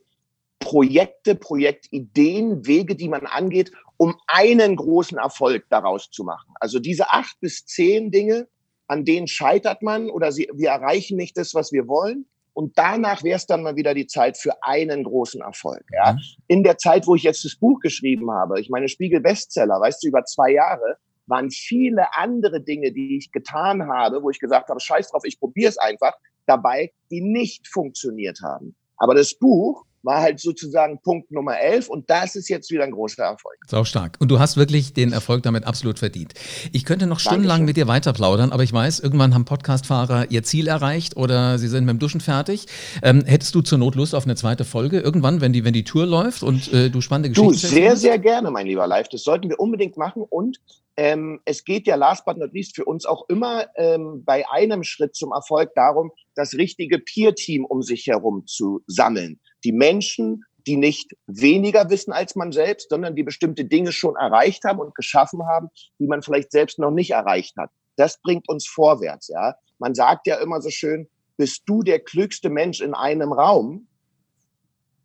Projekte, 0.59 1.35
Projektideen, 1.35 2.65
Wege, 2.65 2.95
die 2.95 3.09
man 3.09 3.25
angeht, 3.25 3.71
um 3.97 4.15
einen 4.27 4.75
großen 4.75 5.17
Erfolg 5.17 5.65
daraus 5.69 6.09
zu 6.09 6.23
machen. 6.23 6.53
Also 6.59 6.79
diese 6.79 7.11
acht 7.11 7.39
bis 7.39 7.65
zehn 7.65 8.11
Dinge, 8.11 8.47
an 8.87 9.05
denen 9.05 9.27
scheitert 9.27 9.81
man 9.81 10.09
oder 10.09 10.31
sie, 10.31 10.49
wir 10.53 10.69
erreichen 10.69 11.17
nicht 11.17 11.37
das, 11.37 11.53
was 11.53 11.71
wir 11.71 11.87
wollen. 11.87 12.25
Und 12.53 12.77
danach 12.77 13.21
wäre 13.23 13.35
es 13.35 13.47
dann 13.47 13.63
mal 13.63 13.75
wieder 13.75 13.93
die 13.93 14.07
Zeit 14.07 14.37
für 14.37 14.63
einen 14.63 15.03
großen 15.03 15.41
Erfolg. 15.41 15.83
Ja? 15.91 16.13
Mhm. 16.13 16.19
In 16.47 16.63
der 16.63 16.77
Zeit, 16.77 17.05
wo 17.05 17.15
ich 17.15 17.23
jetzt 17.23 17.43
das 17.43 17.55
Buch 17.57 17.79
geschrieben 17.81 18.31
habe, 18.31 18.61
ich 18.61 18.69
meine 18.69 18.87
Spiegel 18.87 19.19
Bestseller, 19.19 19.79
weißt 19.81 20.01
du, 20.03 20.07
über 20.07 20.23
zwei 20.23 20.51
Jahre, 20.51 20.97
waren 21.27 21.49
viele 21.51 22.15
andere 22.15 22.61
Dinge, 22.61 22.91
die 22.91 23.17
ich 23.17 23.31
getan 23.31 23.87
habe, 23.87 24.21
wo 24.21 24.29
ich 24.29 24.39
gesagt 24.39 24.69
habe, 24.69 24.79
scheiß 24.79 25.09
drauf, 25.09 25.23
ich 25.25 25.39
probiere 25.39 25.69
es 25.69 25.77
einfach, 25.77 26.13
dabei, 26.45 26.91
die 27.09 27.21
nicht 27.21 27.67
funktioniert 27.67 28.39
haben. 28.43 28.75
Aber 28.97 29.15
das 29.15 29.37
Buch 29.37 29.85
war 30.05 30.21
halt 30.21 30.39
sozusagen 30.39 31.01
Punkt 31.01 31.31
Nummer 31.31 31.59
11 31.59 31.89
und 31.89 32.09
das 32.09 32.35
ist 32.35 32.47
jetzt 32.49 32.71
wieder 32.71 32.83
ein 32.83 32.91
großer 32.91 33.23
Erfolg. 33.23 33.57
Sau 33.67 33.83
stark. 33.83 34.17
Und 34.19 34.29
du 34.29 34.39
hast 34.39 34.55
wirklich 34.55 34.93
den 34.93 35.11
Erfolg 35.11 35.43
damit 35.43 35.65
absolut 35.65 35.99
verdient. 35.99 36.33
Ich 36.71 36.85
könnte 36.85 37.07
noch 37.07 37.19
stundenlang 37.19 37.59
Dankeschön. 37.59 37.65
mit 37.65 37.77
dir 37.77 37.87
weiter 37.87 38.13
plaudern, 38.13 38.51
aber 38.51 38.63
ich 38.63 38.71
weiß, 38.71 38.99
irgendwann 38.99 39.33
haben 39.33 39.45
Podcastfahrer 39.45 40.31
ihr 40.31 40.43
Ziel 40.43 40.67
erreicht 40.67 41.17
oder 41.17 41.57
sie 41.57 41.67
sind 41.67 41.85
mit 41.85 41.93
dem 41.93 41.99
Duschen 41.99 42.21
fertig. 42.21 42.67
Ähm, 43.01 43.23
hättest 43.25 43.55
du 43.55 43.61
zur 43.61 43.79
Not 43.79 43.95
Lust 43.95 44.15
auf 44.15 44.25
eine 44.25 44.35
zweite 44.35 44.63
Folge 44.63 44.99
irgendwann, 44.99 45.41
wenn 45.41 45.53
die, 45.53 45.65
wenn 45.65 45.73
die 45.73 45.83
Tour 45.83 46.05
läuft 46.05 46.43
und 46.43 46.71
äh, 46.71 46.89
du 46.89 47.01
spannende 47.01 47.29
Geschichten 47.29 47.51
Du, 47.51 47.57
sehr, 47.57 47.97
sehr 47.97 48.19
gerne, 48.19 48.51
mein 48.51 48.67
lieber 48.67 48.87
Live. 48.87 49.09
Das 49.09 49.23
sollten 49.23 49.49
wir 49.49 49.59
unbedingt 49.59 49.97
machen 49.97 50.23
und 50.29 50.59
ähm, 50.97 51.41
es 51.45 51.65
geht 51.65 51.87
ja 51.87 51.95
last 51.95 52.25
but 52.25 52.37
not 52.37 52.53
least 52.53 52.75
für 52.75 52.85
uns 52.85 53.05
auch 53.05 53.27
immer 53.27 53.65
ähm, 53.75 54.23
bei 54.23 54.49
einem 54.49 54.83
Schritt 54.83 55.15
zum 55.15 55.33
Erfolg 55.33 55.71
darum, 55.75 56.11
das 56.35 56.53
richtige 56.53 56.99
Peer-Team 56.99 57.65
um 57.65 57.81
sich 57.81 58.07
herum 58.07 58.45
zu 58.45 58.81
sammeln 58.87 59.39
die 59.65 59.73
Menschen, 59.73 60.45
die 60.67 60.77
nicht 60.77 61.11
weniger 61.27 61.89
wissen 61.89 62.11
als 62.11 62.35
man 62.35 62.51
selbst, 62.51 62.89
sondern 62.89 63.15
die 63.15 63.23
bestimmte 63.23 63.65
Dinge 63.65 63.91
schon 63.91 64.15
erreicht 64.15 64.63
haben 64.63 64.79
und 64.79 64.95
geschaffen 64.95 65.45
haben, 65.45 65.69
die 65.99 66.07
man 66.07 66.21
vielleicht 66.21 66.51
selbst 66.51 66.79
noch 66.79 66.91
nicht 66.91 67.11
erreicht 67.11 67.55
hat. 67.57 67.69
Das 67.97 68.19
bringt 68.21 68.47
uns 68.49 68.67
vorwärts, 68.67 69.27
ja. 69.27 69.55
Man 69.77 69.93
sagt 69.93 70.27
ja 70.27 70.37
immer 70.37 70.61
so 70.61 70.69
schön, 70.69 71.07
bist 71.37 71.63
du 71.65 71.83
der 71.83 71.99
klügste 71.99 72.49
Mensch 72.49 72.81
in 72.81 72.93
einem 72.93 73.33
Raum, 73.33 73.87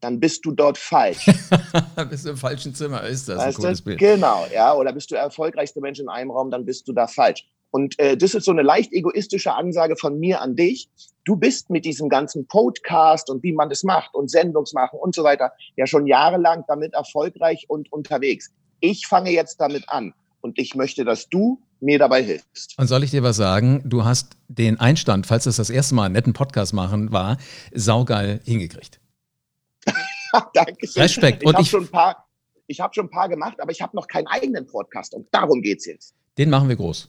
dann 0.01 0.19
bist 0.19 0.47
du 0.47 0.53
dort 0.53 0.79
falsch. 0.79 1.27
bist 2.11 2.25
du 2.25 2.31
im 2.31 2.37
falschen 2.37 2.75
Zimmer, 2.75 3.03
ist 3.03 3.29
das 3.29 3.39
weißt 3.39 3.59
ein 3.59 3.63
cooles 3.63 3.83
Bild. 3.83 3.99
Genau, 3.99 4.47
ja. 4.53 4.75
Oder 4.75 4.93
bist 4.93 5.11
du 5.11 5.15
der 5.15 5.25
erfolgreichste 5.25 5.81
Mensch 5.81 5.99
in 5.99 6.09
einem 6.09 6.31
Raum, 6.31 6.51
dann 6.51 6.65
bist 6.65 6.89
du 6.89 6.93
da 6.93 7.07
falsch. 7.07 7.47
Und 7.71 7.99
äh, 7.99 8.17
das 8.17 8.35
ist 8.35 8.45
so 8.45 8.51
eine 8.51 8.63
leicht 8.63 8.93
egoistische 8.93 9.55
Ansage 9.55 9.97
von 9.97 10.19
mir 10.19 10.41
an 10.41 10.57
dich. 10.57 10.89
Du 11.25 11.37
bist 11.37 11.71
mit 11.71 11.85
diesem 11.85 12.09
ganzen 12.09 12.47
Podcast 12.47 13.31
und 13.31 13.43
wie 13.43 13.53
man 13.53 13.69
das 13.69 13.85
macht 13.85 14.15
und 14.15 14.31
Sendungsmachen 14.31 14.99
und 14.99 15.15
so 15.15 15.23
weiter 15.23 15.53
ja 15.77 15.87
schon 15.87 16.07
jahrelang 16.07 16.65
damit 16.67 16.95
erfolgreich 16.95 17.67
und 17.69 17.93
unterwegs. 17.93 18.51
Ich 18.81 19.07
fange 19.07 19.31
jetzt 19.31 19.61
damit 19.61 19.89
an 19.89 20.15
und 20.41 20.59
ich 20.59 20.75
möchte, 20.75 21.05
dass 21.05 21.29
du 21.29 21.61
mir 21.81 21.99
dabei 21.99 22.23
hilfst. 22.23 22.79
Und 22.79 22.87
soll 22.87 23.05
ich 23.05 23.11
dir 23.11 23.23
was 23.23 23.37
sagen? 23.37 23.83
Du 23.85 24.05
hast 24.05 24.37
den 24.49 24.81
Einstand, 24.81 25.27
falls 25.27 25.45
das 25.45 25.57
das 25.57 25.71
erste 25.71 25.95
Mal 25.95 26.07
einen 26.07 26.15
netten 26.15 26.33
Podcast 26.33 26.73
machen 26.73 27.13
war, 27.13 27.39
saugeil 27.73 28.41
hingekriegt. 28.45 29.01
Dankeschön. 30.55 31.03
Respekt. 31.03 31.43
Ich 31.43 31.53
habe 31.53 31.65
schon 31.65 31.85
ein 31.85 31.89
paar, 31.89 32.29
ich 32.67 32.81
habe 32.81 32.95
schon 32.95 33.07
ein 33.07 33.11
paar 33.11 33.29
gemacht, 33.29 33.61
aber 33.61 33.71
ich 33.71 33.81
habe 33.81 33.97
noch 33.97 34.07
keinen 34.07 34.27
eigenen 34.27 34.67
Podcast 34.67 35.15
und 35.15 35.27
darum 35.31 35.63
geht's 35.63 35.87
jetzt. 35.87 36.15
Den 36.39 36.51
machen 36.51 36.69
wir 36.69 36.77
groß. 36.77 37.09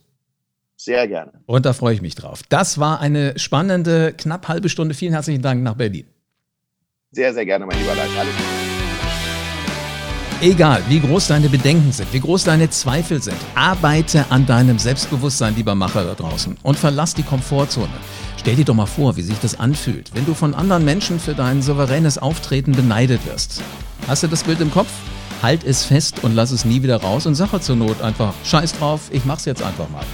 Sehr 0.83 1.07
gerne. 1.07 1.31
Und 1.45 1.67
da 1.67 1.73
freue 1.73 1.93
ich 1.93 2.01
mich 2.01 2.15
drauf. 2.15 2.41
Das 2.49 2.79
war 2.79 2.99
eine 2.99 3.37
spannende, 3.37 4.13
knapp 4.13 4.47
halbe 4.47 4.67
Stunde. 4.67 4.95
Vielen 4.95 5.13
herzlichen 5.13 5.43
Dank 5.43 5.61
nach 5.61 5.75
Berlin. 5.75 6.07
Sehr, 7.11 7.35
sehr 7.35 7.45
gerne, 7.45 7.67
mein 7.67 7.77
lieber 7.77 7.93
Leid. 7.93 8.09
Alles 8.17 8.33
Egal, 10.41 10.81
wie 10.89 10.99
groß 10.99 11.27
deine 11.27 11.49
Bedenken 11.49 11.91
sind, 11.91 12.11
wie 12.13 12.19
groß 12.19 12.45
deine 12.45 12.67
Zweifel 12.71 13.21
sind, 13.21 13.37
arbeite 13.53 14.25
an 14.31 14.47
deinem 14.47 14.79
Selbstbewusstsein, 14.79 15.55
lieber 15.55 15.75
Macher 15.75 16.03
da 16.03 16.15
draußen, 16.15 16.57
und 16.63 16.79
verlass 16.79 17.13
die 17.13 17.21
Komfortzone. 17.21 17.93
Stell 18.39 18.55
dir 18.55 18.65
doch 18.65 18.73
mal 18.73 18.87
vor, 18.87 19.15
wie 19.17 19.21
sich 19.21 19.37
das 19.37 19.59
anfühlt, 19.59 20.15
wenn 20.15 20.25
du 20.25 20.33
von 20.33 20.55
anderen 20.55 20.83
Menschen 20.83 21.19
für 21.19 21.35
dein 21.35 21.61
souveränes 21.61 22.17
Auftreten 22.17 22.71
beneidet 22.71 23.23
wirst. 23.27 23.61
Hast 24.07 24.23
du 24.23 24.27
das 24.27 24.43
Bild 24.43 24.59
im 24.61 24.71
Kopf? 24.71 24.89
Halt 25.43 25.63
es 25.63 25.85
fest 25.85 26.23
und 26.23 26.33
lass 26.33 26.49
es 26.49 26.65
nie 26.65 26.81
wieder 26.81 27.01
raus 27.01 27.27
und 27.27 27.35
sag 27.35 27.55
zur 27.59 27.75
Not 27.75 28.01
einfach, 28.01 28.33
scheiß 28.43 28.79
drauf, 28.79 29.09
ich 29.11 29.25
mach's 29.25 29.45
jetzt 29.45 29.61
einfach 29.61 29.87
mal. 29.91 30.05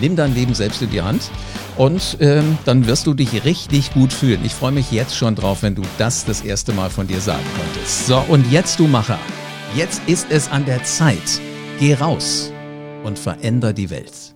Nimm 0.00 0.16
dein 0.16 0.34
Leben 0.34 0.54
selbst 0.54 0.82
in 0.82 0.90
die 0.90 1.02
Hand 1.02 1.30
und 1.76 2.18
ähm, 2.20 2.58
dann 2.64 2.86
wirst 2.86 3.06
du 3.06 3.14
dich 3.14 3.44
richtig 3.44 3.92
gut 3.92 4.12
fühlen. 4.12 4.40
Ich 4.44 4.54
freue 4.54 4.72
mich 4.72 4.90
jetzt 4.92 5.16
schon 5.16 5.34
drauf, 5.34 5.62
wenn 5.62 5.74
du 5.74 5.82
das 5.98 6.24
das 6.24 6.42
erste 6.42 6.72
Mal 6.72 6.90
von 6.90 7.06
dir 7.06 7.20
sagen 7.20 7.44
konntest. 7.56 8.06
So, 8.06 8.18
und 8.28 8.50
jetzt 8.50 8.78
du 8.78 8.86
Macher. 8.86 9.18
Jetzt 9.74 10.02
ist 10.06 10.26
es 10.30 10.50
an 10.50 10.64
der 10.64 10.82
Zeit. 10.84 11.40
Geh 11.78 11.94
raus 11.94 12.52
und 13.04 13.18
veränder 13.18 13.72
die 13.72 13.90
Welt. 13.90 14.29